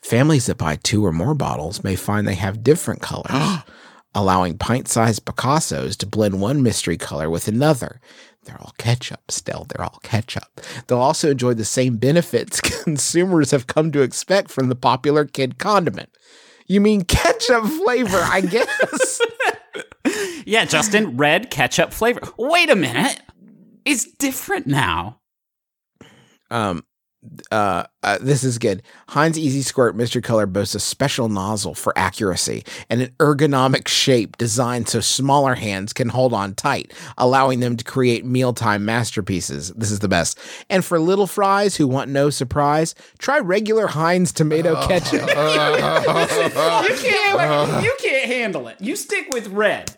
[0.00, 3.64] Families that buy two or more bottles may find they have different colors,
[4.14, 8.00] allowing pint sized Picassos to blend one mystery color with another.
[8.44, 9.66] They're all ketchup still.
[9.68, 10.60] They're all ketchup.
[10.86, 15.58] They'll also enjoy the same benefits consumers have come to expect from the popular kid
[15.58, 16.10] condiment.
[16.66, 19.20] You mean ketchup flavor, I guess.
[20.44, 22.20] Yeah, Justin, red ketchup flavor.
[22.36, 23.20] Wait a minute.
[23.84, 25.20] It's different now.
[26.50, 26.84] um,
[27.52, 28.82] uh, uh, this is good.
[29.08, 34.36] Heinz Easy Squirt Mystery Color boasts a special nozzle for accuracy and an ergonomic shape
[34.38, 39.70] designed so smaller hands can hold on tight, allowing them to create mealtime masterpieces.
[39.74, 40.38] This is the best.
[40.68, 45.22] And for little fries who want no surprise, try regular Heinz tomato ketchup.
[46.82, 48.80] You can't, you can't handle it.
[48.80, 49.96] You stick with red.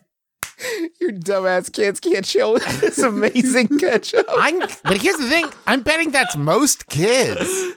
[1.01, 4.27] Your dumbass kids can't chill with this amazing ketchup.
[4.37, 4.61] I'm.
[4.61, 5.49] But here's the thing.
[5.67, 7.75] I'm betting that's most kids.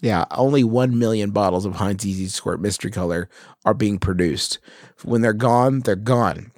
[0.00, 3.28] Yeah, only 1 million bottles of Heinz Easy Squirt Mystery Color
[3.64, 4.58] are being produced.
[5.04, 6.52] When they're gone, they're gone.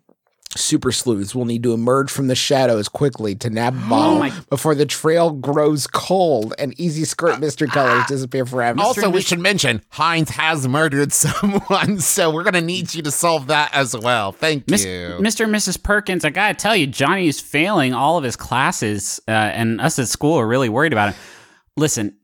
[0.58, 4.32] Super sleuths will need to emerge from the shadows quickly to nab a bottle my-
[4.50, 8.80] before the trail grows cold and easy squirt mystery colors disappear forever.
[8.80, 13.46] Also, we should mention Heinz has murdered someone, so we're gonna need you to solve
[13.46, 14.32] that as well.
[14.32, 15.16] Thank Miss, you.
[15.20, 15.44] Mr.
[15.44, 15.82] and Mrs.
[15.82, 19.98] Perkins, I gotta tell you, Johnny is failing all of his classes, uh, and us
[19.98, 21.20] at school are really worried about him.
[21.76, 22.16] Listen,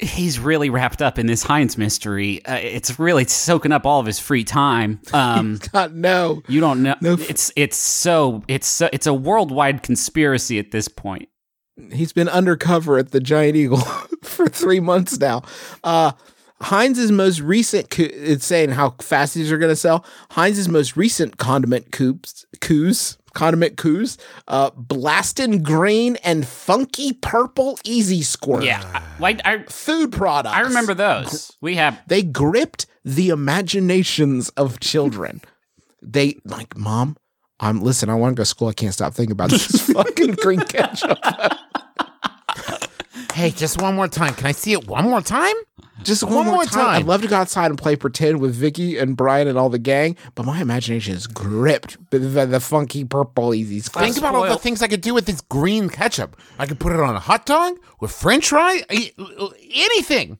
[0.00, 2.44] he's really wrapped up in this Heinz mystery.
[2.44, 5.00] Uh, it's really soaking up all of his free time.
[5.18, 6.42] Um, God, no.
[6.48, 6.94] you don't know.
[7.00, 11.28] No it's it's so it's so, it's a worldwide conspiracy at this point.
[11.92, 13.80] He's been undercover at the Giant Eagle
[14.22, 15.42] for three months now.
[15.82, 16.12] Uh,
[16.60, 20.04] Heinz's most recent, coup, it's saying how fast these are going to sell.
[20.30, 24.18] Heinz's most recent condiment coups, coups, condiment coups,
[24.48, 28.64] uh, blasting green and funky purple easy squirt.
[28.64, 30.56] Yeah, like, I Food products.
[30.56, 31.56] I remember those.
[31.60, 35.40] We have They gripped the imaginations of children.
[36.02, 37.16] They like, mom,
[37.60, 38.10] I'm listen.
[38.10, 38.68] I want to go to school.
[38.68, 41.18] I can't stop thinking about this fucking green ketchup.
[43.34, 44.34] Hey, just one more time.
[44.34, 45.54] Can I see it one more time?
[46.04, 46.84] Just one, One more more time.
[46.84, 46.94] time.
[47.02, 49.78] I'd love to go outside and play pretend with Vicky and Brian and all the
[49.78, 54.04] gang, but my imagination is gripped by the, the funky purple easy squirt.
[54.04, 56.40] Think about all the things I could do with this green ketchup.
[56.58, 58.82] I could put it on a hot dog with French fry,
[59.74, 60.38] anything.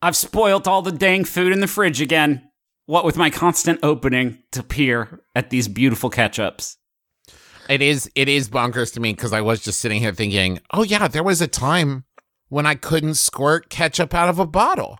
[0.00, 2.48] I've spoilt all the dang food in the fridge again.
[2.86, 6.76] What with my constant opening to peer at these beautiful ketchups.
[7.68, 10.82] It is it is bonkers to me because I was just sitting here thinking, oh
[10.82, 12.04] yeah, there was a time
[12.52, 14.98] when I couldn't squirt ketchup out of a bottle.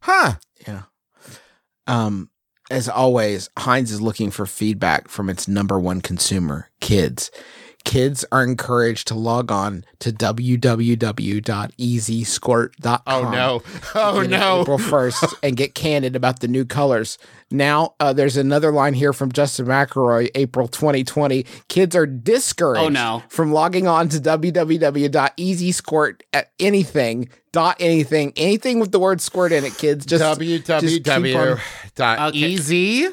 [0.00, 0.36] Huh.
[0.66, 0.84] Yeah.
[1.86, 2.30] Um,
[2.70, 7.30] as always, Heinz is looking for feedback from its number one consumer, kids.
[7.86, 13.00] Kids are encouraged to log on to www.easysquirt.com.
[13.06, 13.62] Oh no.
[13.94, 14.62] Oh no.
[14.62, 17.16] April 1st and get candid about the new colors.
[17.50, 21.46] Now, uh, there's another line here from Justin McElroy, April 2020.
[21.68, 23.22] Kids are discouraged Oh, no.
[23.28, 29.64] from logging on to www.easysquirt at anything, dot anything, anything with the word squirt in
[29.64, 30.04] it, kids.
[30.04, 30.82] Just, just keep on-
[31.22, 31.60] www.
[31.94, 32.38] dot Okay.
[32.38, 33.06] easy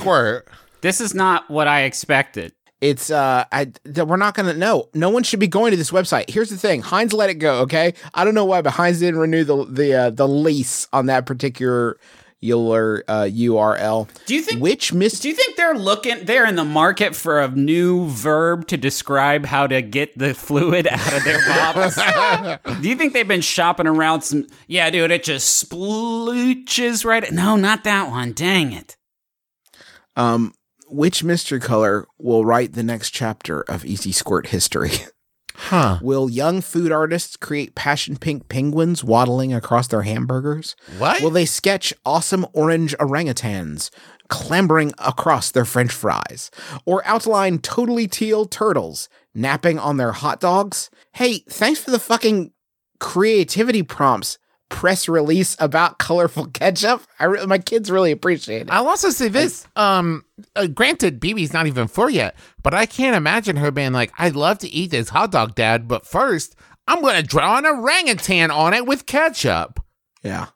[0.00, 0.48] squirt.
[0.80, 2.52] This is not what I expected.
[2.80, 4.88] It's uh, I that we're not gonna know.
[4.94, 6.30] No one should be going to this website.
[6.30, 7.60] Here's the thing: Heinz let it go.
[7.62, 11.06] Okay, I don't know why, but Heinz didn't renew the the uh, the lease on
[11.06, 11.98] that particular
[12.40, 14.08] uh, URL.
[14.26, 15.18] Do you think- which miss?
[15.18, 19.44] Do you think they're looking they're in the market for a new verb to describe
[19.44, 21.96] how to get the fluid out of their bottles?
[22.80, 27.56] Do you think they've been shopping around some Yeah, dude, it just splooches right No,
[27.56, 28.32] not that one.
[28.34, 28.96] Dang it.
[30.14, 30.54] Um,
[30.88, 34.90] which mystery color will write the next chapter of Easy Squirt history?
[35.60, 35.98] Huh.
[36.00, 40.76] will young food artists create passion pink penguins waddling across their hamburgers?
[40.98, 41.20] What?
[41.20, 43.90] Will they sketch awesome orange orangutans
[44.28, 46.52] clambering across their french fries?
[46.86, 50.90] Or outline totally teal turtles napping on their hot dogs?
[51.14, 52.52] Hey, thanks for the fucking
[53.00, 54.38] creativity prompts.
[54.68, 57.02] Press release about colorful ketchup.
[57.18, 58.70] I re- my kids really appreciate it.
[58.70, 59.66] I'll also say this.
[59.76, 64.12] Um, uh, granted, BB's not even four yet, but I can't imagine her being like,
[64.18, 66.54] "I'd love to eat this hot dog, Dad, but first,
[66.86, 69.80] I'm gonna draw an orangutan on it with ketchup."
[70.22, 70.46] Yeah.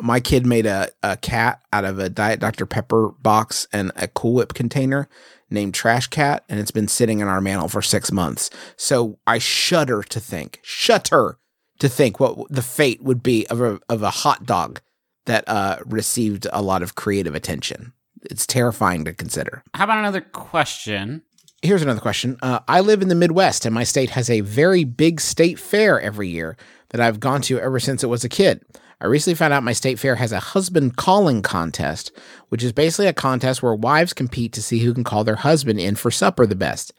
[0.00, 2.66] My kid made a, a cat out of a Diet Dr.
[2.66, 5.08] Pepper box and a Cool Whip container
[5.52, 8.50] named Trash Cat, and it's been sitting in our mantle for six months.
[8.76, 11.38] So I shudder to think, shudder
[11.82, 14.80] to think what the fate would be of a, of a hot dog
[15.26, 17.92] that uh, received a lot of creative attention.
[18.22, 19.64] It's terrifying to consider.
[19.74, 21.22] How about another question?
[21.60, 22.38] Here's another question.
[22.40, 26.00] Uh, I live in the Midwest, and my state has a very big state fair
[26.00, 26.56] every year
[26.90, 28.62] that I've gone to ever since it was a kid.
[29.00, 32.12] I recently found out my state fair has a husband calling contest,
[32.50, 35.80] which is basically a contest where wives compete to see who can call their husband
[35.80, 36.92] in for supper the best.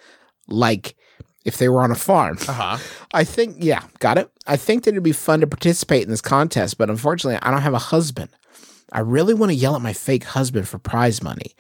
[0.50, 0.98] Like
[1.46, 2.38] if they were on a farm.
[2.48, 2.78] Uh huh.
[3.14, 4.30] I think, yeah, got it.
[4.48, 7.62] I think that it'd be fun to participate in this contest, but unfortunately, I don't
[7.62, 8.30] have a husband.
[8.92, 11.56] I really want to yell at my fake husband for prize money.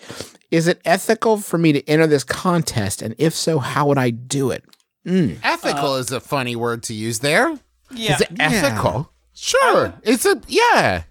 [0.51, 3.01] Is it ethical for me to enter this contest?
[3.01, 4.63] And if so, how would I do it?
[5.05, 7.57] Ethical is a funny word to use there.
[7.91, 8.15] Yeah.
[8.15, 9.11] Is it ethical?
[9.33, 9.93] Sure.
[10.03, 11.03] it's a yeah.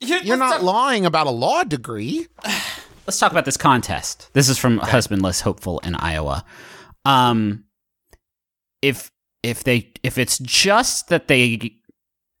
[0.00, 2.26] You're not lying about a law degree.
[3.06, 4.30] Let's talk about this contest.
[4.32, 6.44] This is from Husbandless Hopeful in Iowa.
[7.04, 7.64] Um,
[8.82, 9.10] if
[9.42, 11.76] if they if it's just that they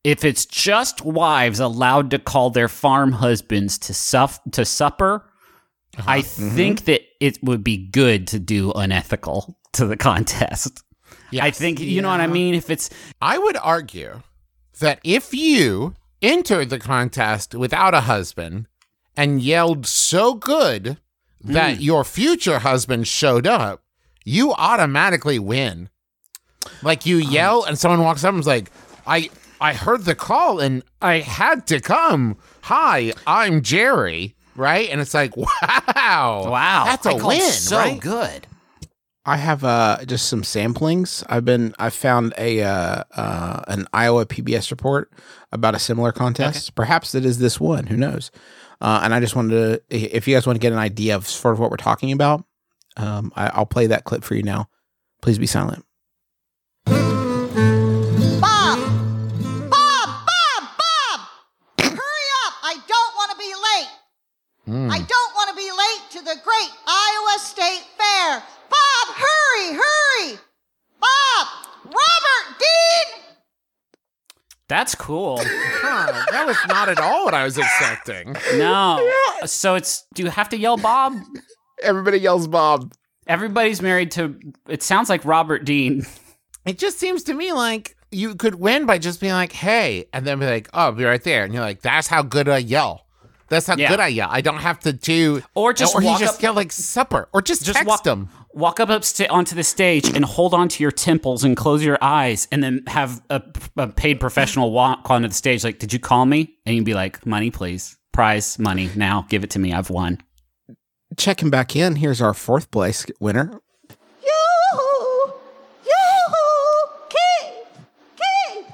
[0.04, 5.24] if it's just wives allowed to call their farm husbands to suff to supper,
[5.96, 6.10] uh-huh.
[6.10, 6.56] I mm-hmm.
[6.56, 10.82] think that it would be good to do unethical to the contest.
[11.40, 12.54] I think you know what I mean.
[12.54, 12.90] If it's
[13.22, 14.22] I would argue
[14.80, 18.66] that if you entered the contest without a husband
[19.16, 20.98] and yelled so good
[21.42, 21.82] that mm.
[21.82, 23.82] your future husband showed up,
[24.24, 25.88] you automatically win.
[26.82, 28.70] Like you yell and someone walks up and is like,
[29.06, 32.36] I I heard the call and I had to come.
[32.62, 34.34] Hi, I'm Jerry.
[34.54, 34.90] Right?
[34.90, 35.46] And it's like, wow.
[36.50, 37.52] Wow, That's a I called win.
[37.52, 38.00] So right?
[38.00, 38.46] good.
[39.24, 41.24] I have uh, just some samplings.
[41.28, 45.12] I've been I found a uh, uh, an Iowa PBS report
[45.52, 46.74] about a similar contest.
[46.74, 47.86] Perhaps it is this one.
[47.86, 48.32] Who knows?
[48.80, 49.52] Uh, and I just wanted
[49.88, 52.10] to, if you guys want to get an idea of sort of what we're talking
[52.10, 52.44] about,
[52.96, 54.68] um, I, I'll play that clip for you now.
[55.20, 55.84] Please be silent.
[64.72, 64.90] Hmm.
[64.90, 68.42] I don't want to be late to the great Iowa State Fair.
[68.70, 70.38] Bob, hurry, hurry!
[70.98, 71.48] Bob!
[71.84, 73.22] Robert Dean!
[74.68, 75.42] That's cool.
[75.84, 78.34] Huh, that was not at all what I was expecting.
[78.54, 79.10] No.
[79.44, 81.14] So it's do you have to yell Bob?
[81.82, 82.92] Everybody yells Bob.
[83.26, 86.06] Everybody's married to it sounds like Robert Dean.
[86.64, 90.24] It just seems to me like you could win by just being like, hey, and
[90.24, 91.44] then be like, oh, I'll be right there.
[91.44, 93.04] And you're like, that's how good I yell.
[93.52, 93.88] That's how Yeah.
[93.90, 94.28] good I yell.
[94.32, 97.28] I don't have to do Or just or you walk just up- yell like supper.
[97.32, 98.28] Or just, Just text walk them.
[98.54, 102.48] Walk up upsta- onto the stage and hold onto your temples and close your eyes,
[102.52, 103.42] and then have a,
[103.76, 105.64] a paid professional walk onto the stage.
[105.64, 106.54] Like, did you call me?
[106.66, 109.72] And you'd be like, money, please, prize money now, give it to me.
[109.72, 110.18] I've won.
[111.18, 111.96] Checking back in.
[111.96, 113.58] Here's our fourth place winner.
[114.22, 115.32] Yoo-hoo!
[115.84, 116.92] Yoo-hoo!
[117.10, 117.78] Keith!
[118.16, 118.72] Keith!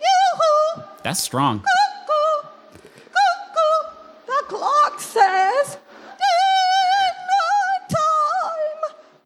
[0.00, 0.82] Yoo-hoo!
[1.02, 1.62] That's strong.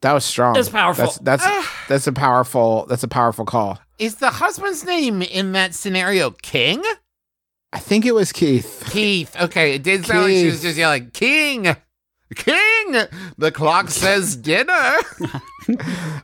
[0.08, 0.54] That was strong.
[0.54, 1.04] That's powerful.
[1.04, 1.84] That's that's, ah.
[1.86, 2.86] that's a powerful.
[2.86, 3.78] That's a powerful call.
[3.98, 6.82] Is the husband's name in that scenario King?
[7.74, 8.84] I think it was Keith.
[8.88, 9.38] Keith.
[9.38, 11.76] Okay, it did sound like she was just yelling, King!
[12.34, 13.02] King!
[13.36, 14.96] The clock says dinner.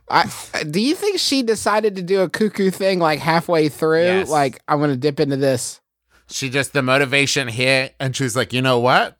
[0.09, 0.31] I,
[0.67, 4.01] do you think she decided to do a cuckoo thing like halfway through?
[4.01, 4.31] Yes.
[4.31, 5.79] Like, I'm going to dip into this.
[6.27, 9.19] she just, the motivation hit, and she was like, you know what?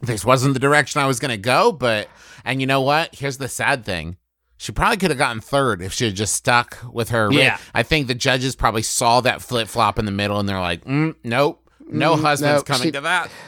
[0.00, 2.08] This wasn't the direction I was going to go, but,
[2.44, 3.14] and you know what?
[3.14, 4.16] Here's the sad thing.
[4.56, 7.28] She probably could have gotten third if she had just stuck with her.
[7.28, 7.58] ri- Yeah.
[7.74, 10.84] I think the judges probably saw that flip flop in the middle and they're like,
[10.84, 13.30] mm, nope, no Mm, husband's nope, coming she- to that.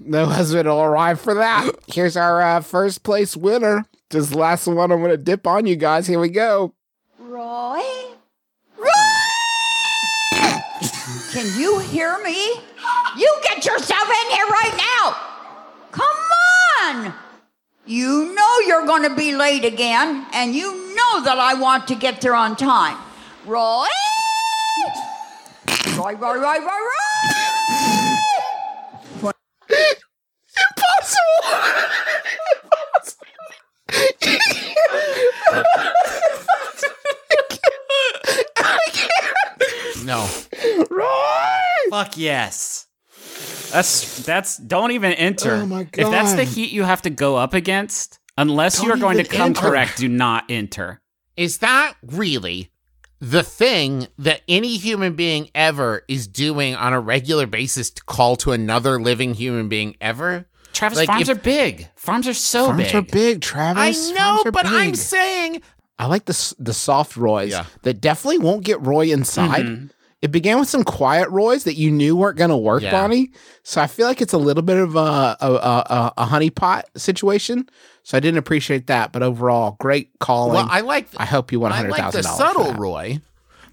[0.00, 1.72] No husband will arrive for that.
[1.88, 3.84] Here's our uh, first place winner.
[4.10, 6.06] Just last one I'm going to dip on you guys.
[6.06, 6.72] Here we go.
[7.18, 7.82] Roy?
[8.76, 8.86] Roy!
[11.32, 12.52] Can you hear me?
[13.16, 15.16] You get yourself in here right now!
[15.90, 16.16] Come
[17.08, 17.14] on!
[17.88, 21.94] You know you're going to be late again, and you know that I want to
[21.94, 22.98] get there on time.
[23.46, 23.86] Roy?
[25.96, 26.68] Roy, Roy, Roy, Roy,
[29.22, 29.32] Roy!
[40.04, 40.28] No.
[40.90, 41.90] Roy!
[41.90, 42.77] Fuck yes.
[43.72, 45.54] That's that's don't even enter.
[45.54, 48.96] Oh my If that's the heat you have to go up against, unless you are
[48.96, 49.60] going to come enter.
[49.60, 51.00] correct, do not enter.
[51.36, 52.70] Is that really
[53.20, 58.36] the thing that any human being ever is doing on a regular basis to call
[58.36, 60.46] to another living human being ever?
[60.72, 61.88] Travis, Like, farms if- are big.
[61.96, 62.94] Farms are so Farms big.
[62.94, 64.10] are big, Travis.
[64.10, 65.62] I know, Farms are but I'm saying
[65.98, 67.64] I like the the soft Roys Yeah.
[67.82, 69.64] that definitely won't get Roy inside.
[69.66, 69.90] Mhm.
[70.20, 72.90] It began with some quiet Roys that you knew weren't going to work, Yeah.
[72.90, 73.30] Bonnie.
[73.62, 76.84] So I feel like it's a little bit of a a, a, a, a honeypot
[76.96, 77.68] situation.
[78.02, 80.54] So I didn't appreciate that, but overall, great calling.
[80.54, 83.20] well, I like I hope you won I hundred like the subtle Roy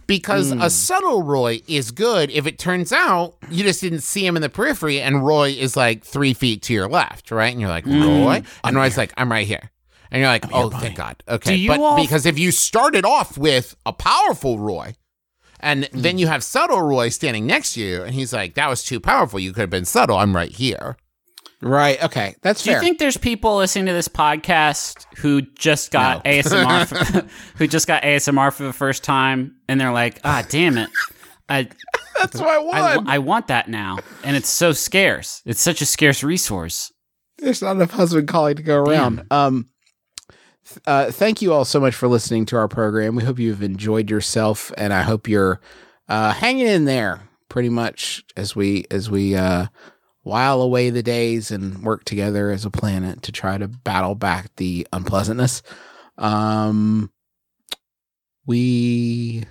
[0.07, 0.67] because a hmm.
[0.67, 4.49] subtle Roy is good if it turns out you just didn't see him in the
[4.49, 7.51] periphery and Roy is like three feet to your left, right?
[7.51, 8.03] And you're like, hmm.
[8.03, 8.43] Roy?
[8.63, 9.71] And Roy's like, I'm right here.
[10.11, 11.21] And you're like, oh, thank God.
[11.27, 11.67] Okay.
[11.67, 14.95] But all- because if you started off with a powerful Roy
[15.65, 18.83] and then you have subtle Roy standing next to you and he's like, that was
[18.83, 19.39] too powerful.
[19.39, 20.15] You could have been subtle.
[20.17, 20.95] I'm right here.
[21.61, 22.01] Right.
[22.03, 22.35] Okay.
[22.43, 22.73] That's fair.
[22.73, 27.67] Do you think there's people listening to this podcast who just got ASMR for, who
[27.67, 30.89] just got ASMR for the first time and they're like, "Ah, damn it.
[31.49, 31.67] I
[32.19, 33.07] That's why I won.
[33.07, 35.41] I, I want that now." And it's so scarce.
[35.45, 36.91] It's such a scarce resource.
[37.39, 39.25] There's not enough husband calling to go around.
[39.31, 39.65] Um, th-
[40.85, 43.15] uh, thank you all so much for listening to our program.
[43.15, 45.59] We hope you've enjoyed yourself, and I hope you're
[46.07, 49.67] uh, hanging in there pretty much as we as we uh,
[50.23, 54.55] while away the days and work together as a planet to try to battle back
[54.55, 55.61] the unpleasantness.
[56.17, 57.11] Um,
[58.45, 59.43] we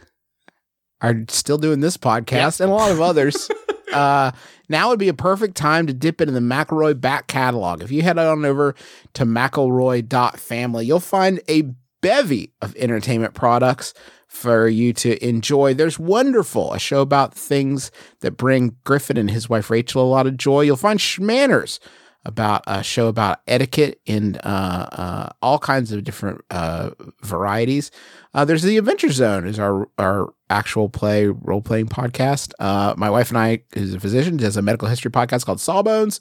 [1.00, 3.48] are still doing this podcast and a lot of others.
[3.94, 4.32] uh,
[4.68, 7.82] now would be a perfect time to dip into the McElroy back catalog.
[7.82, 8.74] If you head on over
[9.14, 11.62] to McElroy.family, you'll find a
[12.00, 13.94] bevy of entertainment products
[14.26, 15.74] for you to enjoy.
[15.74, 17.90] There's wonderful, a show about things
[18.20, 20.62] that bring Griffin and his wife Rachel a lot of joy.
[20.62, 21.78] You'll find Shmanners
[22.24, 26.90] about a show about etiquette in uh, uh, all kinds of different uh,
[27.22, 27.90] varieties.
[28.32, 32.52] Uh, there's the Adventure Zone, is our our actual play role playing podcast.
[32.58, 36.20] Uh, my wife and I, who's a physician, does a medical history podcast called Sawbones.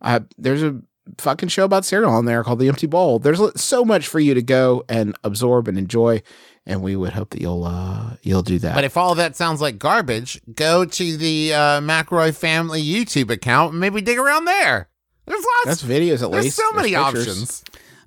[0.00, 0.80] Uh, there's a
[1.18, 3.18] fucking show about cereal on there called The Empty Bowl.
[3.18, 6.22] There's so much for you to go and absorb and enjoy,
[6.64, 8.74] and we would hope that you'll uh, you'll do that.
[8.74, 13.72] But if all that sounds like garbage, go to the uh, McRoy family YouTube account
[13.72, 14.88] and maybe dig around there.
[15.26, 15.82] There's lots.
[15.82, 16.56] That's videos at There's least.
[16.56, 17.64] There's so many There's options.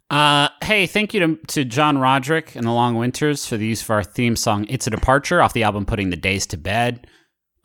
[0.09, 3.81] Uh, hey, thank you to, to John Roderick and the Long Winters for the use
[3.81, 7.07] of our theme song "It's a Departure" off the album "Putting the Days to Bed."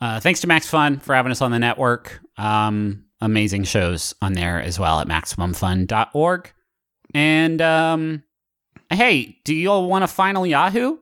[0.01, 2.19] Uh, thanks to Max Fun for having us on the network.
[2.37, 6.51] Um, amazing shows on there as well at maximumfun.org.
[7.13, 8.23] And um,
[8.89, 10.97] hey, do you all want a final Yahoo?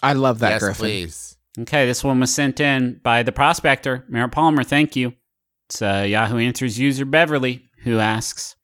[0.00, 0.80] I love that, yes, Griffin.
[0.80, 1.36] please.
[1.60, 4.62] Okay, this one was sent in by the prospector, Merritt Palmer.
[4.62, 5.14] Thank you.
[5.68, 8.54] It's uh, Yahoo Answers user Beverly who asks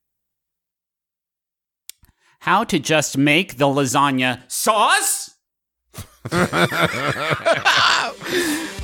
[2.44, 5.30] How to just make the lasagna sauce?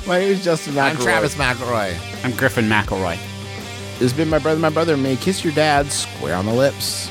[0.07, 0.89] My name is Justin McElroy.
[0.89, 2.25] I'm Travis McElroy.
[2.25, 3.17] I'm Griffin McElroy.
[3.99, 5.15] This has been my brother, my brother, and me.
[5.15, 7.10] Kiss your dad square on the lips.